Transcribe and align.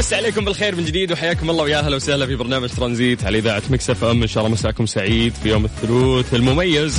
مسي 0.00 0.12
عليكم 0.12 0.44
بالخير 0.44 0.76
من 0.76 0.84
جديد 0.84 1.12
وحياكم 1.12 1.50
الله 1.50 1.64
ويا 1.64 1.78
أهلا 1.78 1.96
وسهلا 1.96 2.26
في 2.26 2.36
برنامج 2.36 2.68
ترانزيت 2.68 3.24
على 3.24 3.38
إذاعة 3.38 3.62
Mix 3.70 3.90
FM. 3.90 4.22
إن 4.22 4.28
شاء 4.28 4.44
الله 4.44 4.52
مساكم 4.52 4.86
سعيد 4.86 5.34
في 5.34 5.48
يوم 5.48 5.64
الثلاث 5.64 6.34
المميز. 6.34 6.98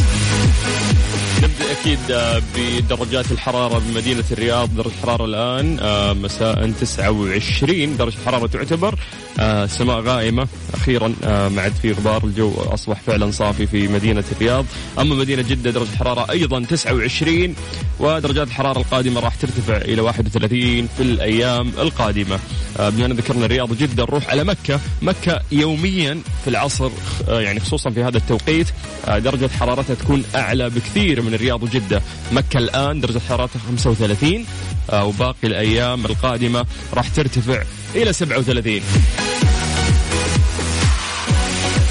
أكيد 1.71 2.11
آه، 2.11 2.41
بدرجات 2.55 3.31
الحرارة 3.31 3.79
بمدينة 3.79 4.23
الرياض 4.31 4.75
درجة 4.75 4.87
الحرارة 4.87 5.25
الآن 5.25 5.79
آه، 5.79 6.13
مساء 6.13 6.71
29 6.71 7.97
درجة 7.97 8.15
الحرارة 8.15 8.47
تعتبر 8.47 8.95
آه، 9.39 9.65
سماء 9.65 9.99
غائمة. 9.99 10.47
أخيرا 10.73 11.13
ما 11.23 11.61
عاد 11.61 11.73
في 11.81 11.91
غبار 11.91 12.23
الجو 12.23 12.53
أصبح 12.57 13.01
فعلا 13.01 13.31
صافي 13.31 13.67
في 13.67 13.87
مدينة 13.87 14.23
الرياض. 14.31 14.65
أما 14.99 15.15
مدينة 15.15 15.41
جدة 15.41 15.71
درجة 15.71 15.89
الحرارة 15.93 16.31
أيضا 16.31 16.65
29 16.65 17.55
ودرجات 17.99 18.47
الحرارة 18.47 18.79
القادمة 18.79 19.19
راح 19.19 19.35
ترتفع 19.35 19.77
إلى 19.77 20.01
31 20.01 20.87
في 20.97 21.03
الأيام 21.03 21.71
القادمة. 21.79 22.39
بما 22.79 23.05
أن 23.05 23.11
ذكرنا 23.13 23.45
الرياض 23.45 23.71
وجدة 23.71 24.03
نروح 24.03 24.29
على 24.29 24.43
مكة. 24.43 24.79
مكة 25.01 25.41
يوميا 25.51 26.21
في 26.43 26.49
العصر 26.49 26.91
يعني 27.27 27.59
خصوصا 27.59 27.89
في 27.89 28.03
هذا 28.03 28.17
التوقيت 28.17 28.67
درجة 29.07 29.47
حرارتها 29.47 29.95
تكون 29.95 30.23
أعلى 30.35 30.69
بكثير 30.69 31.21
من 31.21 31.33
الرياض 31.33 31.60
وجده 31.63 32.01
مكة 32.31 32.57
الآن 32.57 32.99
درجة 33.01 33.19
حرارتها 33.29 33.59
35 33.67 34.45
آه، 34.89 35.05
وباقي 35.05 35.47
الأيام 35.47 36.05
القادمة 36.05 36.65
راح 36.93 37.07
ترتفع 37.07 37.63
إلى 37.95 38.13
37 38.13 38.81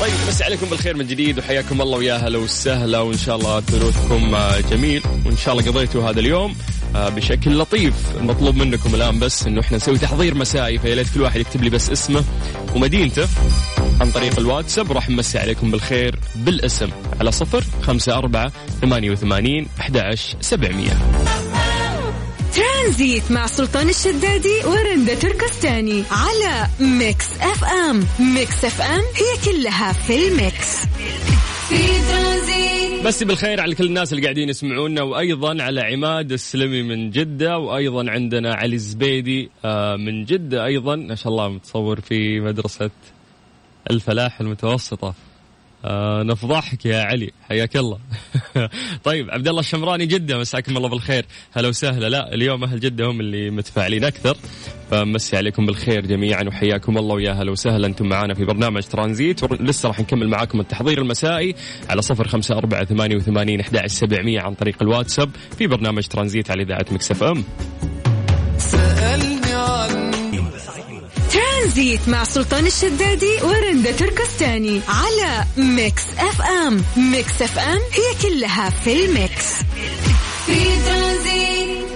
طيب 0.01 0.13
مسي 0.29 0.43
عليكم 0.43 0.67
بالخير 0.67 0.97
من 0.97 1.07
جديد 1.07 1.39
وحياكم 1.39 1.81
الله 1.83 1.99
ويا 1.99 2.17
هلا 2.17 2.39
وسهلا 2.39 2.99
وإن 3.01 3.19
شاء 3.19 3.37
الله 3.37 3.61
ثلوثكم 3.61 4.35
آه، 4.35 4.61
جميل. 4.61 5.03
وإن 5.27 5.37
شاء 5.37 5.55
الله 5.55 5.71
قضيتوا 5.71 6.11
هذا 6.11 6.21
اليوم 6.21 6.55
آه، 6.97 7.09
بشكل 7.09 7.59
لطيف. 7.59 7.95
المطلوب 8.21 8.57
منكم 8.57 8.95
الآن 8.95 9.19
بس 9.19 9.47
إنه 9.47 9.61
إحنا 9.61 9.77
نسوي 9.77 9.99
تحضير 9.99 10.35
مسائي 10.35 10.79
فيا 10.79 10.95
ليت 10.95 11.07
كل 11.15 11.21
واحد 11.21 11.41
يكتب 11.41 11.63
لي 11.63 11.71
بس 11.71 11.91
اسمه 11.91 12.25
ومدينته. 12.75 13.29
عن 14.01 14.11
طريق 14.11 14.39
الواتساب 14.39 14.91
وراح 14.91 15.11
نمسي 15.11 15.39
عليكم 15.39 15.71
بالخير 15.71 16.15
بالاسم 16.37 16.89
على 17.21 17.33
صفر 17.33 17.65
خمسة 17.83 18.19
أربعة 18.19 18.53
ثمانية 18.81 19.11
وثمانين 19.11 19.69
أحد 19.81 20.15
سبعمية. 20.41 20.99
ترانزيت 22.55 23.31
مع 23.31 23.47
سلطان 23.47 23.89
الشدادي 23.89 24.65
ورندا 24.67 25.15
تركستاني 25.15 26.05
على 26.11 26.67
Mix 26.81 27.27
FM. 27.41 28.05
Mix 28.35 28.65
FM 28.65 29.01
هي 29.01 29.53
كلها 29.53 29.93
في 29.93 30.29
ال 30.29 30.38
mix. 30.38 30.77
في 31.69 31.77
ترانزيت. 32.11 33.07
مسي 33.07 33.25
بالخير 33.25 33.61
على 33.61 33.75
كل 33.75 33.87
الناس 33.87 34.13
اللي 34.13 34.23
قاعدين 34.25 34.49
يسمعونا 34.49 35.03
وأيضا 35.03 35.63
على 35.63 35.81
عماد 35.81 36.33
السلمي 36.33 36.83
من 36.83 37.11
جدة 37.11 37.59
وأيضا 37.59 38.11
عندنا 38.11 38.55
علي 38.55 38.77
الزبيدي 38.77 39.51
آه، 39.65 39.97
من 39.97 40.25
جدة 40.25 40.65
أيضا. 40.65 40.97
ما 40.97 41.15
شاء 41.15 41.33
الله 41.33 41.49
متصور 41.49 42.01
في 42.01 42.41
مدرسة 42.41 42.91
الفلاح 43.91 44.41
المتوسطة. 44.41 45.15
آه 45.85 46.23
نفضحك 46.23 46.87
يا 46.87 47.03
علي 47.03 47.31
حياك 47.49 47.77
الله. 47.77 47.99
طيب 49.05 49.31
عبد 49.31 49.49
الله 49.49 49.61
الشمراني 49.61 50.07
جدة 50.07 50.39
مساكم 50.39 50.77
الله 50.77 50.89
بالخير. 50.89 51.27
هلا 51.53 51.69
وسهلا. 51.69 52.09
لا 52.09 52.35
اليوم 52.35 52.65
أهل 52.65 52.81
جدة 52.81 53.07
هم 53.07 53.21
اللي 53.21 53.51
متفاعلين 53.51 54.05
أكثر. 54.05 54.37
فمسي 54.91 55.37
عليكم 55.37 55.67
بالخير 55.67 56.07
جميعا 56.07 56.45
وحياكم 56.45 56.99
الله 56.99 57.15
ويا 57.15 57.33
هلا 57.33 57.51
وسهلا. 57.51 57.87
أنتم 57.87 58.09
معنا 58.09 58.35
في 58.35 58.45
برنامج 58.45 58.83
ترانزيت. 58.83 59.43
ولسه 59.43 59.89
راح 59.89 60.01
نكمل 60.01 60.29
معاكم 60.29 60.61
التحضير 60.61 60.99
المسائي 60.99 61.55
على 61.89 62.03
صفر 62.03 62.29
خمسة 62.29 62.59
أربعة 62.59 62.85
ثمانية 62.85 63.17
وثمانين 63.17 63.61
عن 64.41 64.55
طريق 64.55 64.83
الواتساب 64.83 65.31
في 65.59 65.67
برنامج 65.67 66.07
ترانزيت 66.07 66.51
على 66.51 66.63
إذاعة 66.63 66.87
Mix 66.91 67.23
FM. 67.23 67.45
ترانزيت 71.71 72.09
مع 72.09 72.25
سلطان 72.25 72.67
الشدادي 72.67 73.43
ورندا 73.43 73.93
تركستاني 73.93 74.81
على 74.89 75.45
Mix 75.57 76.03
FM. 76.19 76.85
Mix 76.97 77.43
FM 77.43 77.79
هي 77.93 78.31
كلها 78.31 78.71
في 78.71 79.05
ال 79.05 79.13
mix. 79.13 79.45
في 80.47 80.65
ترانزيت. 80.87 81.87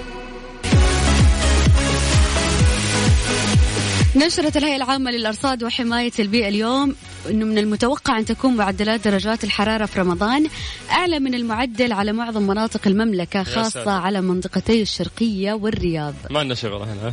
نشرت 4.17 4.57
الهيئة 4.57 4.77
العامة 4.77 5.11
للأرصاد 5.11 5.65
وحماية 5.65 6.13
البيئة 6.19 6.49
اليوم 6.49 6.95
أنه 7.31 7.45
من 7.45 7.59
المتوقع 7.59 8.19
أن 8.19 8.25
تكون 8.25 8.57
معدلات 8.57 9.09
درجات 9.09 9.45
الحرارة 9.45 9.87
في 9.87 10.01
رمضان 10.01 10.47
أعلى 10.91 11.19
من 11.19 11.35
المعدل 11.35 11.93
على 11.93 12.13
معظم 12.13 12.43
مناطق 12.43 12.81
المملكة 12.87 13.43
خاصة. 13.43 13.91
على 13.91 14.21
منطقتي 14.21 14.83
الشرقية 14.83 15.53
والرياض. 15.53 16.15
ما 16.31 16.45
لنا 16.45 16.55
شغل 16.55 16.83
هنا. 16.83 17.13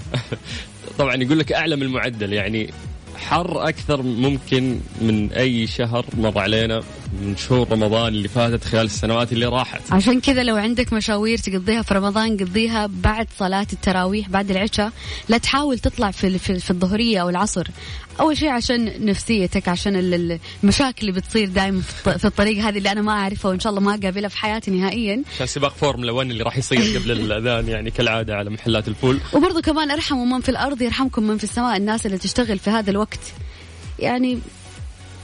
طبعا 0.98 1.16
يقول 1.16 1.40
لك 1.40 1.52
أعلى 1.52 1.76
من 1.76 1.84
المعدل 1.84 2.34
يعني 2.34 2.74
حر 3.18 3.68
أكثر 3.70 4.02
ممكن 4.02 4.80
من 5.02 5.32
أي 5.32 5.68
شهر 5.68 6.06
مر 6.18 6.40
علينا. 6.40 6.84
من 7.14 7.36
شهور 7.38 7.72
رمضان 7.72 8.08
اللي 8.08 8.28
فاتت 8.28 8.64
خلال 8.64 8.86
السنوات 8.86 9.32
اللي 9.34 9.46
راحت. 9.46 9.82
عشان 9.92 10.20
كذا 10.22 10.44
لو 10.44 10.56
عندك 10.56 10.94
مشاوير 10.94 11.38
تقضيها 11.38 11.82
في 11.82 11.94
رمضان 11.94 12.38
قضيها 12.38 12.90
بعد 13.04 13.28
صلاة 13.40 13.68
التراويح 13.74 14.30
بعد 14.30 14.52
العشاء. 14.52 14.92
لا 15.30 15.38
تحاول 15.38 15.80
تطلع 15.80 16.12
في 16.12 16.38
في, 16.40 16.60
في 16.60 16.72
الظهرية 16.72 17.22
أو 17.22 17.30
العصر. 17.30 17.68
أول 18.20 18.38
شيء 18.38 18.50
عشان 18.50 19.06
نفسيتك 19.06 19.68
عشان 19.68 19.96
ال- 19.96 20.14
ال- 20.14 20.40
المشاكل 20.64 21.08
اللي 21.08 21.20
بتصير 21.22 21.48
دائما 21.50 21.82
في 21.82 22.08
الط- 22.08 22.18
في 22.18 22.26
الطريق 22.26 22.64
هذه 22.64 22.78
اللي 22.78 22.92
أنا 22.92 23.02
ما 23.02 23.12
أعرفها 23.12 23.50
وإن 23.52 23.60
شاء 23.60 23.70
الله 23.70 23.82
ما 23.82 23.96
أقابلها 23.96 24.30
في 24.30 24.38
حياتي 24.38 24.72
نهائيا. 24.72 25.24
عشان 25.36 25.48
سباق 25.48 25.76
فورمولا 25.76 26.12
1 26.12 26.30
اللي 26.30 26.44
راح 26.44 26.58
يصير 26.58 26.98
قبل 27.00 27.12
الأذان 27.32 27.68
يعني 27.70 27.92
كالعادة 27.92 28.36
على 28.36 28.50
محلات 28.50 28.88
الفول 28.88 29.20
وبرضه 29.34 29.62
كمان 29.62 29.92
ارحموا 29.92 30.26
من 30.26 30.42
في 30.42 30.50
الأرض 30.50 30.82
يرحمكم 30.82 31.24
من 31.24 31.38
في 31.38 31.44
السماء 31.44 31.78
الناس 31.78 32.06
اللي 32.06 32.18
تشتغل 32.18 32.60
في 32.60 32.70
هذا 32.70 32.92
الوقت. 32.92 33.20
يعني 34.00 34.40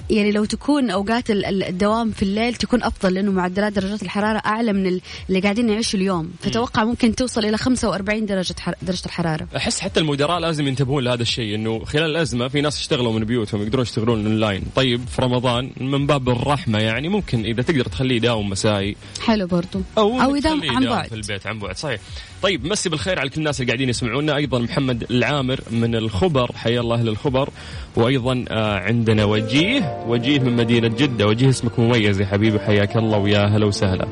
يعني 0.10 0.32
لو 0.32 0.46
تكون 0.46 0.90
أوقات 0.90 1.32
ال- 1.32 1.46
ال- 1.46 1.64
الدوام 1.64 2.12
في 2.12 2.24
الليل 2.24 2.56
تكون 2.56 2.84
أفضل 2.84 3.14
لأنه 3.14 3.32
معدلات 3.32 3.74
درجات 3.74 4.04
الحرارة 4.04 4.42
أعلى 4.46 4.74
من 4.74 4.88
ال- 4.88 5.02
اللي 5.30 5.40
قاعدين 5.40 5.66
نعيشه 5.68 5.96
اليوم. 5.96 6.32
فتوقع 6.40 6.84
ممكن 6.84 7.16
توصل 7.16 7.46
إلى 7.46 7.58
45 7.58 8.26
درجة 8.26 8.56
حر... 8.60 8.74
درجة 8.82 9.06
الحرارة. 9.06 9.48
أحس 9.56 9.80
حتى 9.80 10.00
المدراء 10.00 10.40
لازم 10.40 10.68
ينتبهون 10.68 11.04
لهذا 11.04 11.22
الشيء 11.22 11.56
إنه 11.56 11.86
خلال 11.86 12.06
الأزمة 12.12 12.48
في 12.48 12.62
ناس 12.62 12.80
يشتغلوا 12.80 13.14
من 13.14 13.24
بيوتهم 13.26 13.62
يقدرون 13.62 13.82
يشتغلون 13.84 14.26
أونلاين. 14.26 14.64
طيب 14.76 15.02
في 15.08 15.22
رمضان 15.22 15.72
من 15.82 16.08
باب 16.08 16.30
الرحمة 16.30 16.80
يعني 16.80 17.10
ممكن 17.10 17.46
إذا 17.46 17.62
تقدر 17.62 17.86
تخليه 17.86 18.16
يداوم 18.16 18.50
مسائي. 18.50 18.96
حلو 19.26 19.48
برضو. 19.48 19.82
أو, 19.98 20.22
إنك 20.22 20.38
يداوم 20.38 20.70
عن 20.70 20.86
بعد. 20.86 21.08
في 21.08 21.16
البيت 21.16 21.48
عن 21.48 21.60
بعد 21.60 21.78
صحيح. 21.78 22.00
طيب 22.42 22.66
مسي 22.66 22.90
بالخير 22.90 23.20
على 23.20 23.30
كل 23.30 23.38
الناس 23.40 23.62
اللي 23.62 23.72
قاعدين 23.72 23.90
يسمعونا. 23.90 24.36
أيضا 24.36 24.60
محمد 24.60 25.06
العامر 25.12 25.60
من 25.72 25.96
الخبر 25.96 26.52
حيا 26.56 26.80
الله 26.82 26.96
أهل 26.96 27.08
الخبر 27.08 27.50
وأيضا 27.96 28.46
آه 28.50 28.80
عندنا 28.80 29.26
وجيه. 29.26 29.97
وجيه 30.08 30.40
من 30.40 30.56
مدينة 30.56 30.88
جدة 30.88 31.28
وجيه 31.28 31.50
اسمك 31.50 31.80
مميز 31.80 32.22
يا 32.22 32.26
حبيبي 32.26 32.60
حياك 32.60 32.98
الله 32.98 33.18
ويا 33.18 33.46
هلا 33.46 33.66
وسهلا. 33.66 34.08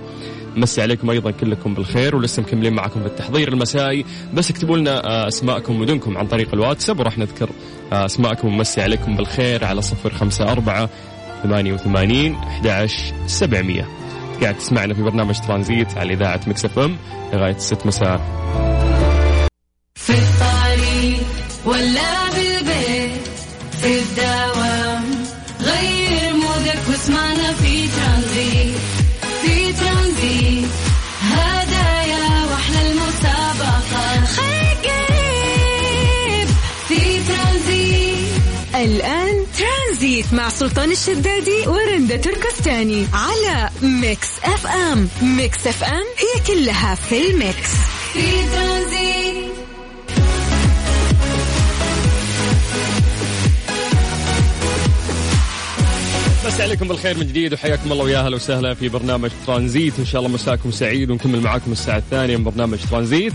مسي 0.56 0.82
عليكم 0.82 1.10
أيضا 1.10 1.32
كلكم 1.32 1.74
بالخير 1.74 2.16
ولسه 2.16 2.42
مكملين 2.42 2.74
معكم 2.74 3.00
في 3.02 3.06
التحضير 3.06 3.48
المسائي. 3.48 4.06
بس 4.34 4.50
اكتبوا 4.52 4.78
لنا 4.78 5.06
آه، 5.08 5.28
أسماءكم 5.28 5.76
ومدنكم 5.76 6.18
عن 6.18 6.28
طريق 6.28 6.54
الواتساب 6.54 7.00
وراح 7.00 7.18
نذكر 7.18 7.50
آه، 7.94 8.06
أسماءكم 8.06 8.48
ومسي 8.48 8.82
عليكم 8.82 9.16
بالخير 9.16 9.66
على 9.66 9.82
صفر 9.82 10.14
خمسة 10.14 10.52
أربعة 10.52 10.90
ثمانية 11.44 11.74
وثمانين 11.74 12.36
أحد 12.36 12.88
سبعمية. 13.28 13.88
قاعد 14.42 14.58
تسمعنا 14.58 14.94
في 14.94 15.02
برنامج 15.02 15.40
ترانزيت 15.40 15.98
على 15.98 16.14
إذاعة 16.14 16.42
مكسف 16.48 16.80
أم 16.80 16.98
لغاية 17.34 17.58
ست 17.58 17.86
مساء. 17.86 18.22
في 19.96 20.14
الطريق 20.14 21.20
ولا 21.66 22.30
بالبيت 22.30 23.28
في 23.82 24.00
الدوام 24.00 24.25
ترانزيت 40.26 40.34
مع 40.34 40.50
سلطان 40.50 40.92
الشدادي 40.92 41.68
ورندا 41.68 42.18
تركستاني 42.18 43.06
على 43.14 43.70
Mix 43.82 44.30
FM. 44.44 45.10
Mix 45.22 45.68
FM 45.68 46.04
هي 46.18 46.42
كلها 46.48 46.96
في 46.96 47.30
ال 47.30 47.38
mix. 47.38 47.72
في 48.14 48.22
ترانزيت 48.56 49.46
بس 56.46 56.62
عليكم 56.62 56.88
بالخير 56.88 57.18
من 57.18 57.28
جديد 57.28 57.54
وحياكم 57.54 57.92
الله 57.92 58.04
ويا 58.04 58.20
أهلا 58.20 58.36
وسهلا 58.36 58.74
في 58.74 58.90
برنامج 58.90 59.30
ترانزيت. 59.48 60.00
إن 60.00 60.06
شاء 60.06 60.22
الله 60.22 60.34
مساكم 60.34 60.72
سعيد 60.72 61.12
ونكمل 61.12 61.42
معاكم 61.42 61.72
الساعة 61.72 61.98
الثانية 61.98 62.38
من 62.38 62.44
برنامج 62.44 62.78
ترانزيت. 62.92 63.34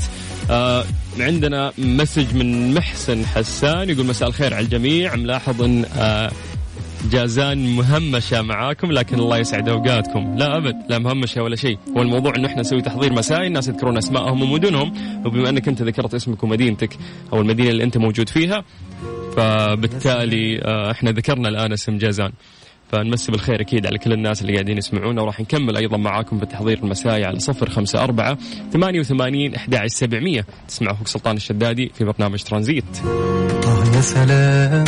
آه 0.50 0.84
عندنا 1.18 1.72
مسج 1.78 2.34
من 2.34 2.74
محسن 2.74 3.26
حسان 3.26 3.90
يقول 3.90 4.06
مساء 4.06 4.28
الخير 4.28 4.54
على 4.54 4.64
الجميع. 4.64 5.16
ملاحظ 5.16 5.62
إن 5.62 5.84
آه 5.96 6.30
جازان 7.10 7.76
مهمشة 7.76 8.42
معاكم 8.42 8.92
لكن 8.92 9.18
الله 9.18 9.38
يسعد 9.38 9.68
أوقاتكم. 9.68 10.34
لا 10.36 10.56
أبد 10.56 10.76
لا 10.88 10.98
مهمشة 10.98 11.42
ولا 11.42 11.56
شيء. 11.56 11.78
هو 11.96 12.02
الموضوع 12.02 12.32
أنه 12.36 12.48
إحنا 12.48 12.60
نسوي 12.60 12.82
تحضير 12.82 13.12
مسائي 13.12 13.46
الناس 13.46 13.68
يذكرون 13.68 13.96
أسمائهم 13.96 14.42
ومدنهم. 14.42 14.92
وبما 15.26 15.48
أنك 15.48 15.68
أنت 15.68 15.82
ذكرت 15.82 16.14
اسمك 16.14 16.42
ومدينتك 16.42 16.96
أو 17.32 17.40
المدينة 17.40 17.70
اللي 17.70 17.84
أنت 17.84 17.98
موجود 17.98 18.28
فيها 18.28 18.64
فبالتالي 19.36 20.60
آه، 20.62 20.90
إحنا 20.90 21.10
ذكرنا 21.10 21.48
الآن 21.48 21.72
اسم 21.72 21.98
جازان. 21.98 22.32
فنمسي 22.92 23.32
بالخير 23.32 23.60
أكيد 23.60 23.86
على 23.86 23.98
كل 23.98 24.12
الناس 24.12 24.42
اللي 24.42 24.52
قاعدين 24.52 24.78
يسمعونا. 24.78 25.22
وراح 25.22 25.40
نكمل 25.40 25.76
أيضا 25.76 25.96
معاكم 25.96 26.38
في 26.38 26.42
التحضير 26.42 26.78
المسائي 26.78 27.24
على 27.24 27.38
صفر 27.38 27.70
خمسة 27.70 28.04
أربعة 28.04 28.38
ثمانية 28.72 29.00
وثمانين 29.00 29.54
أحد 29.54 29.86
سبعمية. 29.86 30.46
تسمع 30.68 30.90
أخوك 30.90 31.08
سلطان 31.08 31.36
الشدادي 31.36 31.90
في 31.94 32.04
برنامج 32.04 32.42
ترانزيت. 32.42 32.96
طه 33.62 33.96
يا 33.96 34.00
سلام. 34.00 34.84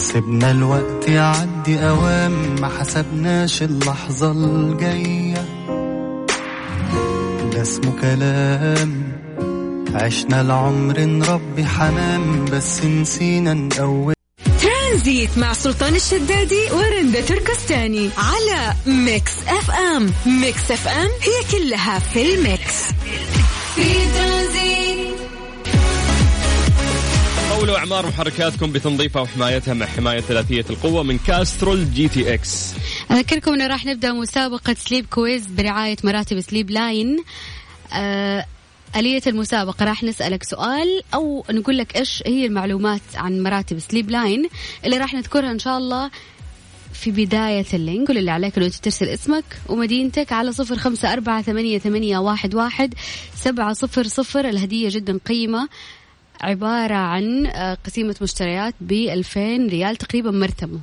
سيبنا 0.00 0.50
الوقت 0.50 1.08
يعدي 1.08 1.78
أوام 1.88 2.54
ما 2.60 2.68
حسبناش 2.68 3.62
اللحظة 3.62 4.32
الجاية. 4.32 5.44
ده 7.52 7.62
اسمه 7.62 7.92
كلام. 8.00 9.12
عشنا 9.94 10.40
العمر 10.40 11.00
نربي 11.00 11.64
حمام 11.64 12.44
بس 12.44 12.84
نسينا 12.84 13.54
نقوي 13.54 14.14
ترانزيت 14.62 15.38
مع 15.38 15.52
سلطان 15.52 15.94
الشدادي 15.94 16.68
ورندا 16.72 17.20
تركستاني 17.20 18.10
على 18.18 18.74
Mix 18.86 19.32
FM. 19.48 20.10
Mix 20.26 20.70
FM 20.70 21.08
هي 21.22 21.58
كلها 21.58 21.98
في 21.98 22.34
ال 22.34 22.42
mix. 22.42 22.74
في 23.74 23.82
ترانزيت 24.14 24.39
طولوا 27.60 27.78
أعمار 27.78 28.06
محركاتكم 28.06 28.72
بتنظيفها 28.72 29.22
وحمايتها 29.22 29.74
مع 29.74 29.86
حماية 29.86 30.20
ثلاثية 30.20 30.64
القوة 30.70 31.02
من 31.02 31.18
Castrol 31.18 31.94
GTX 31.94 32.74
أذكركم 33.10 33.52
أنه 33.52 33.66
راح 33.66 33.86
نبدأ 33.86 34.12
مسابقة 34.12 34.74
Sleep 34.74 35.06
Quiz 35.06 35.46
برعاية 35.46 35.96
مراتب 36.04 36.40
Sleep 36.40 36.70
Line 36.70 37.24
آه 37.92 38.46
آلية 38.96 39.22
المسابقة 39.26 39.84
راح 39.84 40.04
نسألك 40.04 40.42
سؤال 40.42 41.02
أو 41.14 41.44
نقول 41.50 41.78
لك 41.78 41.96
إيش 41.96 42.22
هي 42.26 42.46
المعلومات 42.46 43.00
عن 43.14 43.42
مراتب 43.42 43.78
Sleep 43.78 44.10
Line 44.10 44.48
اللي 44.84 44.98
راح 44.98 45.14
نذكرها 45.14 45.50
إن 45.50 45.58
شاء 45.58 45.78
الله 45.78 46.10
في 46.92 47.10
بداية 47.10 47.66
ال 47.74 47.80
link. 47.80 48.08
كل 48.08 48.18
اللي 48.18 48.30
عليك 48.30 48.58
أنت 48.58 48.74
ترسل 48.74 49.08
اسمك 49.08 49.44
ومدينتك 49.68 50.32
على 50.32 50.52
صفر 50.52 50.76
خمسة 50.76 51.12
أربعة 51.12 51.42
ثمانية, 51.42 51.78
ثمانية 51.78 52.18
واحد, 52.18 52.54
واحد 52.54 52.94
سبعة 53.36 53.72
صفر 53.72 54.06
صفر. 54.06 54.48
الهدية 54.48 54.88
جدا 54.92 55.18
قيمة. 55.26 55.68
عبارة 56.40 56.94
عن 56.94 57.46
آه، 57.46 57.76
قسيمة 57.86 58.16
مشتريات 58.22 58.74
ب 58.80 58.92
2000 58.92 59.40
ريال 59.70 59.96
تقريبا 59.96 60.30
مرتمة 60.30 60.80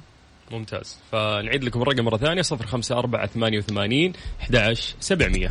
ممتاز. 0.52 0.98
فنعيد 1.12 1.64
لكم 1.64 1.82
الرقم 1.82 2.06
مرة 2.06 2.18
ثانية 2.18 2.42
صفر 2.42 2.66
خمسة 2.66 3.00
أربعة 3.00 3.28
ثمانية 3.28 3.58
وثمانين 3.58 4.14
أحد 4.42 4.74
سبعمية. 5.00 5.50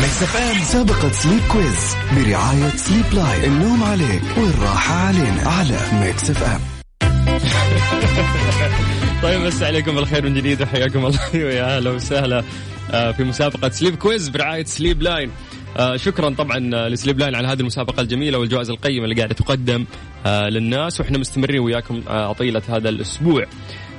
Mix 0.00 0.22
FM 0.22 0.36
مسابقة 0.36 1.10
Sleep 1.12 1.40
Quiz 1.52 1.94
برعاية 2.16 2.68
Sleep 2.70 3.04
Line. 3.14 3.44
النوم 3.44 3.84
عليك 3.84 4.22
والراحة 4.36 4.94
علينا 4.94 5.42
على 5.48 5.78
Mix 5.92 6.30
FM. 6.30 6.60
طيب 9.22 9.40
مسي 9.40 9.62
عليكم. 9.62 9.94
بالخير 9.94 10.24
من 10.24 10.34
جديد 10.34 10.62
وحياكم 10.62 11.06
الله 11.06 11.20
ويا 11.34 11.76
أهلا 11.76 11.90
وسهلا. 11.90 12.44
آه، 12.90 13.12
في 13.12 13.24
مسابقة 13.24 13.68
Sleep 13.68 13.94
Quiz 13.94 14.28
برعاية 14.28 14.64
Sleep 14.64 15.02
Line. 15.02 15.30
آه، 15.76 15.96
شكرا 15.96 16.30
طبعا 16.30 16.70
آه، 16.74 16.88
ل 16.88 16.93
Sleep 16.93 17.18
Line 17.18 17.34
على 17.34 17.48
هذه 17.48 17.60
المسابقة 17.60 18.00
الجميلة 18.00 18.38
والجوائز 18.38 18.70
القيمة 18.70 19.04
اللي 19.04 19.14
قاعدة 19.14 19.34
تقدم 19.34 19.84
آه، 20.26 20.48
للناس 20.48 21.00
وإحنا 21.00 21.18
مستمرين 21.18 21.60
وياكم 21.60 22.02
آه، 22.08 22.32
طيلة 22.32 22.62
هذا 22.68 22.88
الأسبوع. 22.88 23.46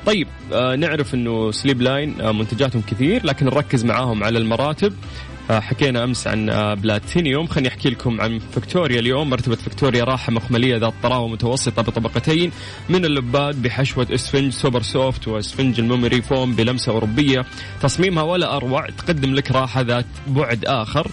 طيب 0.05 0.27
آه، 0.53 0.75
نعرف 0.75 1.13
إنه 1.13 1.51
Sleep 1.51 1.81
Line 1.81 2.21
آه، 2.21 2.31
منتجاتهم 2.31 2.81
كثير 2.81 3.25
لكن 3.25 3.45
نركز 3.45 3.85
معاهم 3.85 4.23
على 4.23 4.37
المراتب. 4.39 4.93
آه، 5.51 5.59
حكينا 5.59 6.03
أمس 6.03 6.27
عن 6.27 6.49
آه، 6.49 6.73
بلاتينيوم. 6.73 7.47
خليني 7.47 7.67
أحكي 7.69 7.89
لكم 7.89 8.21
عن 8.21 8.39
فيكتوريا 8.39 8.99
اليوم. 8.99 9.29
مرتبة 9.29 9.55
فيكتوريا 9.55 10.03
راحة 10.03 10.31
مخملية 10.31 10.77
ذات 10.77 10.93
طراوة 11.03 11.27
متوسطة 11.27 11.81
بطبقتين 11.81 12.51
من 12.89 13.05
اللباد 13.05 13.55
بحشوة 13.55 14.07
إسفنج 14.13 14.51
super 14.53 14.81
soft 14.81 15.27
وإسفنج 15.27 15.79
ال 15.79 15.85
memory 15.85 16.21
foam 16.21 16.55
بلمسة 16.55 16.91
أوروبية. 16.91 17.45
تصميمها 17.81 18.23
ولا 18.23 18.55
أروع 18.55 18.89
تقدم 18.89 19.33
لك 19.35 19.51
راحة 19.51 19.81
ذات 19.81 20.05
بعد 20.27 20.65
آخر. 20.65 21.07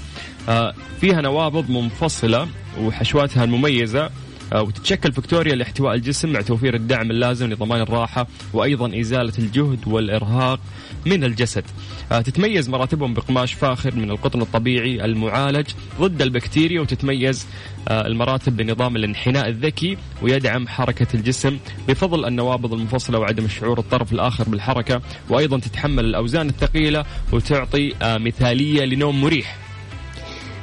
فيها 1.00 1.20
نوابض 1.20 1.70
منفصلة 1.70 2.48
وحشواتها 2.80 3.44
المميزة. 3.44 4.10
آه، 4.52 4.62
وتتشكل 4.62 5.12
فيكتوريا 5.12 5.54
لاحتواء 5.54 5.94
الجسم 5.94 6.32
مع 6.32 6.40
توفير 6.40 6.74
الدعم 6.74 7.10
اللازم 7.10 7.50
لضمان 7.50 7.80
الراحة 7.80 8.26
وأيضا 8.52 9.00
إزالة 9.00 9.32
الجهد 9.38 9.78
والإرهاق 9.86 10.60
من 11.06 11.24
الجسد. 11.24 11.64
آه، 12.12 12.20
تتميز 12.20 12.68
مراتبهم 12.68 13.14
بقماش 13.14 13.52
فاخر 13.52 13.94
من 13.94 14.10
القطن 14.10 14.42
الطبيعي 14.42 15.04
المعالج 15.04 15.66
ضد 16.00 16.22
البكتيريا 16.22 16.80
وتتميز 16.80 17.46
آه، 17.88 18.06
المراتب 18.06 18.56
بنظام 18.56 18.96
الانحناء 18.96 19.48
الذكي 19.48 19.96
ويدعم 20.22 20.68
حركة 20.68 21.06
الجسم 21.14 21.58
بفضل 21.88 22.24
النوابض 22.24 22.72
المنفصلة 22.72 23.18
وعدم 23.18 23.44
الشعور 23.44 23.78
الطرف 23.78 24.12
الآخر 24.12 24.48
بالحركة. 24.48 25.00
وأيضا 25.28 25.58
تتحمل 25.58 26.04
الأوزان 26.04 26.48
الثقيلة 26.48 27.04
وتعطي 27.32 27.94
آه، 28.02 28.18
مثالية 28.18 28.84
لنوم 28.84 29.20
مريح. 29.20 29.67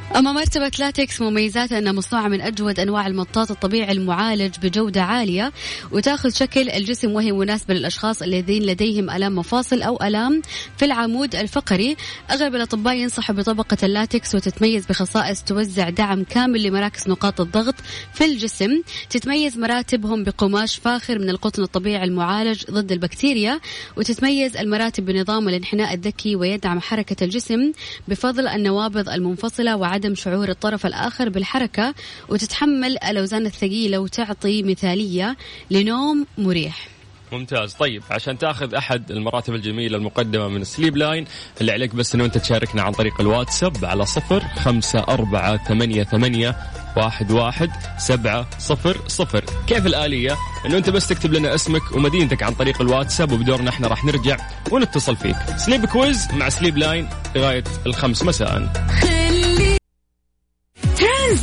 أما 0.06 0.32
مرتبة 0.32 0.72
لاتكس 0.80 1.22
مميزاتها 1.22 1.80
أنها 1.80 1.92
مصنوعة 1.92 2.28
من 2.28 2.42
أجود 2.42 2.80
أنواع 2.80 3.08
المطاط 3.08 3.52
الطبيعي 3.52 3.92
المعالج 3.92 4.56
بجودة 4.64 5.02
عالية 5.02 5.52
وتأخذ 5.92 6.30
شكل 6.30 6.70
الجسم 6.70 7.12
وهي 7.12 7.32
مناسبة 7.32 7.74
للأشخاص 7.74 8.22
الذين 8.22 8.64
لديهم 8.64 9.10
ألام 9.10 9.36
مفاصل 9.36 9.82
أو 9.82 9.98
ألام 10.02 10.42
في 10.78 10.86
العمود 10.86 11.36
الفقري. 11.36 11.96
أغلب 12.32 12.56
الأطباء 12.56 12.96
ينصحوا 12.96 13.36
بطبقة 13.36 13.78
اللاتكس 13.84 14.36
وتتميز 14.36 14.86
بخصائص 14.86 15.44
توزع 15.44 15.90
دعم 15.90 16.24
كامل 16.24 16.64
لمراكز 16.64 17.10
نقاط 17.10 17.42
الضغط 17.42 17.76
في 18.14 18.26
الجسم. 18.26 18.82
تتميز 19.10 19.58
مراتبهم 19.58 20.24
بقماش 20.24 20.76
فاخر 20.76 21.20
من 21.20 21.30
القطن 21.30 21.64
الطبيعي 21.64 22.04
المعالج 22.04 22.64
ضد 22.72 22.92
البكتيريا 22.92 23.60
وتتميز 23.98 24.58
المراتب 24.58 25.06
بنظام 25.06 25.50
الانحناء 25.50 25.94
الذكي 25.94 26.36
ويدعم 26.36 26.80
حركة 26.80 27.24
الجسم 27.24 27.72
بفضل 28.08 28.48
النوابض 28.48 29.10
المنفصلة 29.10 29.76
وعدم 29.76 30.05
شعور 30.14 30.50
الطرف 30.50 30.86
الآخر 30.86 31.30
بالحركة 31.30 31.94
وتتحمل 32.30 32.98
الأوزان 32.98 33.46
الثقيلة 33.46 34.00
وتعطي 34.00 34.64
مثالية 34.64 35.38
لنوم 35.72 36.26
مريح. 36.38 36.88
ممتاز. 37.32 37.74
طيب 37.74 38.04
عشان 38.12 38.38
تأخذ 38.38 38.76
أحد 38.76 39.12
المراتب 39.12 39.56
الجميلة 39.56 39.98
المقدمة 39.98 40.48
من 40.48 40.64
سليب 40.64 40.98
لاين 40.98 41.26
اللي 41.62 41.72
عليك 41.72 41.96
بس 41.96 42.16
إنه 42.16 42.26
أنت 42.26 42.38
تشاركنا 42.38 42.82
عن 42.82 42.92
طريق 42.92 43.22
الواتساب 43.22 43.86
على 43.86 44.06
صفر 44.06 44.40
خمسة 44.40 45.00
أربعة 45.00 45.68
ثمانية, 45.68 46.04
ثمانية 46.04 46.56
واحد, 46.98 47.32
واحد 47.32 47.72
سبعة 47.98 48.50
صفر 48.60 48.98
صفر. 49.08 49.46
كيف 49.68 49.86
الآلية؟ 49.86 50.38
إنه 50.66 50.78
أنت 50.78 50.90
بس 50.90 51.08
تكتب 51.08 51.34
لنا 51.34 51.56
اسمك 51.56 51.92
ومدينتك 51.92 52.44
عن 52.44 52.54
طريق 52.54 52.82
الواتساب 52.82 53.32
وبدورنا 53.32 53.70
إحنا 53.70 53.88
راح 53.88 54.06
نرجع 54.06 54.38
ونتصل 54.72 55.16
فيك. 55.16 55.36
Sleep 55.58 55.86
Quiz 55.86 56.28
مع 56.34 56.50
Sleep 56.50 56.78
Line 56.78 57.10
لغاية 57.36 57.64
الخمس 57.86 58.24
مساء. 58.24 58.72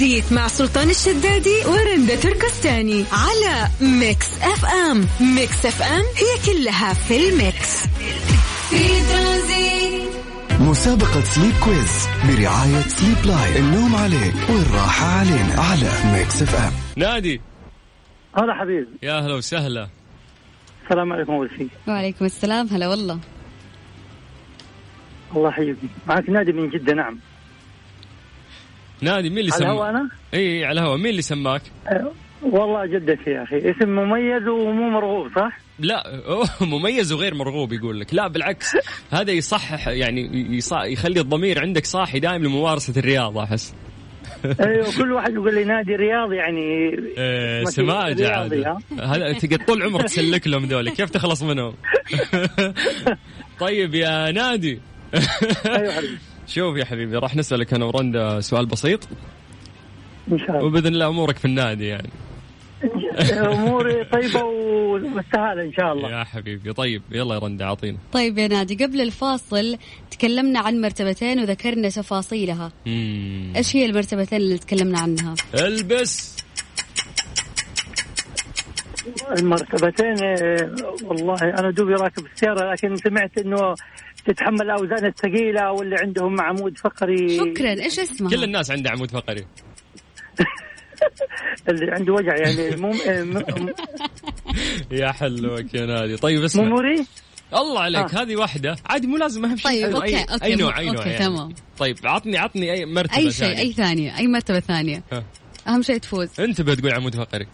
ترانزيت 0.02 0.32
مع 0.32 0.48
سلطان 0.48 0.90
الشدادي 0.90 1.56
ورندا 1.66 2.16
تركستاني 2.16 3.04
على 3.12 3.68
Mix 3.80 4.26
FM 4.42 5.06
Mix 5.36 5.66
FM 5.66 6.02
هي 6.02 6.32
كلها 6.46 6.92
في 6.94 7.28
ال 7.28 7.40
mix. 7.40 7.86
في 8.70 9.12
ترانزيت 9.12 10.10
مسابقة 10.60 11.20
Sleep 11.20 11.54
Quiz 11.64 12.06
برعاية 12.24 12.80
Sleep 12.80 13.26
Line 13.26 13.56
النوم 13.56 13.96
عليك 13.96 14.34
والراحة 14.50 15.06
علينا 15.06 15.54
على 15.62 16.18
Mix 16.18 16.42
FM 16.42 16.72
نادي. 16.96 17.40
هلا 18.38 18.54
حبيبي 18.54 18.88
يا 19.02 19.18
أهلا 19.18 19.34
وسهلا. 19.34 19.88
السلام 20.84 21.12
عليكم 21.12 21.32
أول 21.32 21.50
شيء. 21.58 21.68
وعليكم 21.88 22.24
السلام 22.24 22.66
هلا 22.66 22.88
والله. 22.88 23.18
الله 25.36 25.48
يحييك. 25.48 25.76
معك 26.06 26.28
نادي 26.30 26.52
من 26.52 26.70
جدة 26.70 26.94
نعم. 26.94 27.18
نادي 29.02 29.30
مين 29.30 29.38
اللي 29.38 29.52
على 29.52 29.64
الهواء 29.64 29.90
سماك؟ 29.90 29.94
أنا؟ 29.94 30.08
إي 30.34 30.64
على 30.64 30.80
الهواء 30.80 30.96
مين 30.96 31.06
اللي 31.06 31.22
سماك؟ 31.22 31.62
أه، 31.88 32.12
والله 32.42 32.86
جدتي 32.86 33.30
يا 33.30 33.42
أخي. 33.42 33.56
اسم 33.56 33.88
مميز 33.88 34.48
ومو 34.48 34.90
مرغوب 34.90 35.28
صح؟ 35.36 35.58
لا 35.78 36.26
أوه 36.26 36.48
مميز 36.60 37.12
وغير 37.12 37.34
مرغوب 37.34 37.72
يقول 37.72 38.00
لك. 38.00 38.14
لا 38.14 38.28
بالعكس. 38.28 38.76
هذا 39.10 39.32
يصحح 39.32 39.88
يعني 39.88 40.46
يص... 40.56 40.72
يخلي 40.72 41.20
الضمير 41.20 41.60
عندك 41.60 41.84
صاحي 41.86 42.20
دائم 42.20 42.44
لممارسة 42.44 42.98
الرياضة 43.00 43.44
أحس. 43.44 43.74
أيوه 44.60 44.96
كل 44.98 45.12
واحد 45.12 45.34
يقول 45.34 45.54
لي 45.54 45.64
نادي 45.64 45.96
رياضي 45.96 46.36
يعني 46.36 46.60
إيه، 47.18 47.60
ما 47.60 47.64
في 47.64 47.70
سماجة 47.70 48.28
رياضي، 48.28 48.64
عاد 48.66 48.78
ها؟ 48.98 49.16
هذا 49.16 49.56
طول 49.66 49.82
عمرك 49.82 50.04
تسلك 50.04 50.46
لهم 50.46 50.64
ذولي 50.64 50.90
كيف 50.90 51.10
تخلص 51.10 51.42
منهم؟ 51.42 51.74
طيب 53.60 53.94
يا 53.94 54.30
نادي. 54.30 54.80
أيوه 55.66 55.92
حبيبي. 55.92 56.18
شوف 56.46 56.76
يا 56.76 56.84
حبيبي 56.84 57.16
راح 57.16 57.36
نسألك 57.36 57.74
أنا 57.74 57.84
ورندا 57.84 58.40
سؤال 58.40 58.66
بسيط. 58.66 59.08
إن 60.32 60.38
شاء 60.38 60.50
الله. 60.50 60.64
وبإذن 60.64 60.86
الله 60.86 61.08
أمورك 61.08 61.38
في 61.38 61.44
النادي 61.44 61.86
يعني. 61.86 62.08
أموري 63.52 64.04
طيبة 64.04 64.42
ومستاهلة 64.44 65.62
إن 65.62 65.72
شاء 65.72 65.92
الله. 65.92 66.10
يا 66.10 66.24
حبيبي 66.24 66.72
طيب 66.72 67.02
يلا 67.10 67.34
يا 67.34 67.38
رندا 67.40 67.64
أعطينا. 67.64 67.98
طيب 68.12 68.38
يا 68.38 68.48
نادي 68.48 68.84
قبل 68.84 69.00
الفاصل 69.00 69.76
تكلمنا 70.10 70.60
عن 70.60 70.80
مرتبتين 70.80 71.40
وذكرنا 71.40 71.88
تفاصيلها. 71.88 72.72
مم. 72.86 73.52
إيش 73.56 73.76
هي 73.76 73.86
المرتبتين 73.86 74.38
اللي 74.38 74.58
تكلمنا 74.58 75.00
عنها؟ 75.00 75.34
البس. 75.54 76.31
المرتبتين 79.38 80.24
آه، 80.24 80.74
والله 81.04 81.36
أنا 81.42 81.70
دوبي 81.70 81.92
راكب 81.94 82.26
السيارة 82.34 82.72
لكن 82.72 82.96
سمعت 82.96 83.38
إنه 83.38 83.74
تتحمل 84.26 84.62
الاوزان 84.62 85.06
الثقيلة 85.06 85.72
واللي 85.72 85.96
عندهم 85.96 86.40
عمود 86.40 86.78
فقري. 86.78 87.36
شكرا. 87.38 87.70
إيش 87.70 87.98
اسمها 87.98 88.30
كل 88.30 88.44
الناس 88.44 88.70
عندها 88.70 88.92
عمود 88.92 89.10
فقري. 89.10 89.46
اللي 91.68 91.92
عنده 91.92 92.12
وجع 92.12 92.36
يعني 92.36 92.76
مو 92.76 92.94
آه، 93.08 93.22
م- 93.22 93.72
يا 95.00 95.12
حلوك 95.12 95.74
يا 95.74 95.86
نادي. 95.86 96.16
طيب 96.16 96.42
اسمع. 96.44 96.64
مري 96.64 97.06
الله 97.54 97.80
عليك 97.80 98.14
هذه 98.14 98.36
واحدة. 98.36 98.76
عادي 98.86 99.06
مو 99.06 99.16
لازم 99.16 99.44
أهم 99.44 99.56
شيء 99.56 99.70
طيب، 99.70 99.86
حلو. 99.86 99.96
okay، 99.96 100.16
أي, 100.16 100.24
okay، 100.32 100.44
أي 100.44 100.54
نوع 100.56 100.78
أي 100.78 100.86
نوع 100.86 100.96
okay، 100.96 101.08
يعني. 101.10 101.24
تمام. 101.24 101.54
طيب 101.78 101.96
عطني 102.04 102.38
عطني 102.38 102.72
أي 102.72 102.86
مرتبة 102.86 103.16
أي 103.16 103.22
شيء 103.30 103.32
ثانية. 103.32 103.58
أي 103.58 103.72
ثانية 103.72 104.18
أي 104.18 104.26
مرتبة 104.26 104.60
ثانية. 104.60 105.02
أهم 105.68 105.82
شيء 105.82 105.98
تفوز. 105.98 106.40
انتبه 106.40 106.74
تقول 106.74 106.92
عمود 106.92 107.16
فقري. 107.16 107.46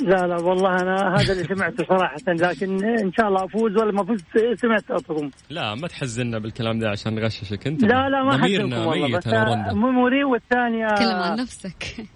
لا 0.00 0.26
لا 0.26 0.36
والله 0.36 0.76
أنا 0.82 1.16
هذا 1.20 1.32
اللي 1.32 1.44
سمعته 1.44 1.84
صراحة 1.88 2.16
لكن 2.28 2.84
إن 2.84 3.12
شاء 3.12 3.28
الله 3.28 3.44
أفوز 3.44 3.76
ولا 3.76 3.92
ما 3.92 4.04
فزت 4.04 4.60
سمعت 4.62 4.90
أطقم. 4.90 5.30
لا 5.50 5.74
ما 5.74 5.88
تحزننا 5.88 6.38
بالكلام 6.38 6.78
ده 6.78 6.90
عشان 6.90 7.14
نغششك 7.14 7.66
أنت. 7.66 7.82
لا 7.82 8.08
لا 8.08 8.22
ما 8.24 8.36
ضميرنا 8.36 8.86
ميت 8.90 9.26
أنا 9.26 9.72
memory 9.72 10.24
والثانية 10.24 10.86
تكلم 10.88 11.16
عن 11.16 11.36
نفسك. 11.38 12.06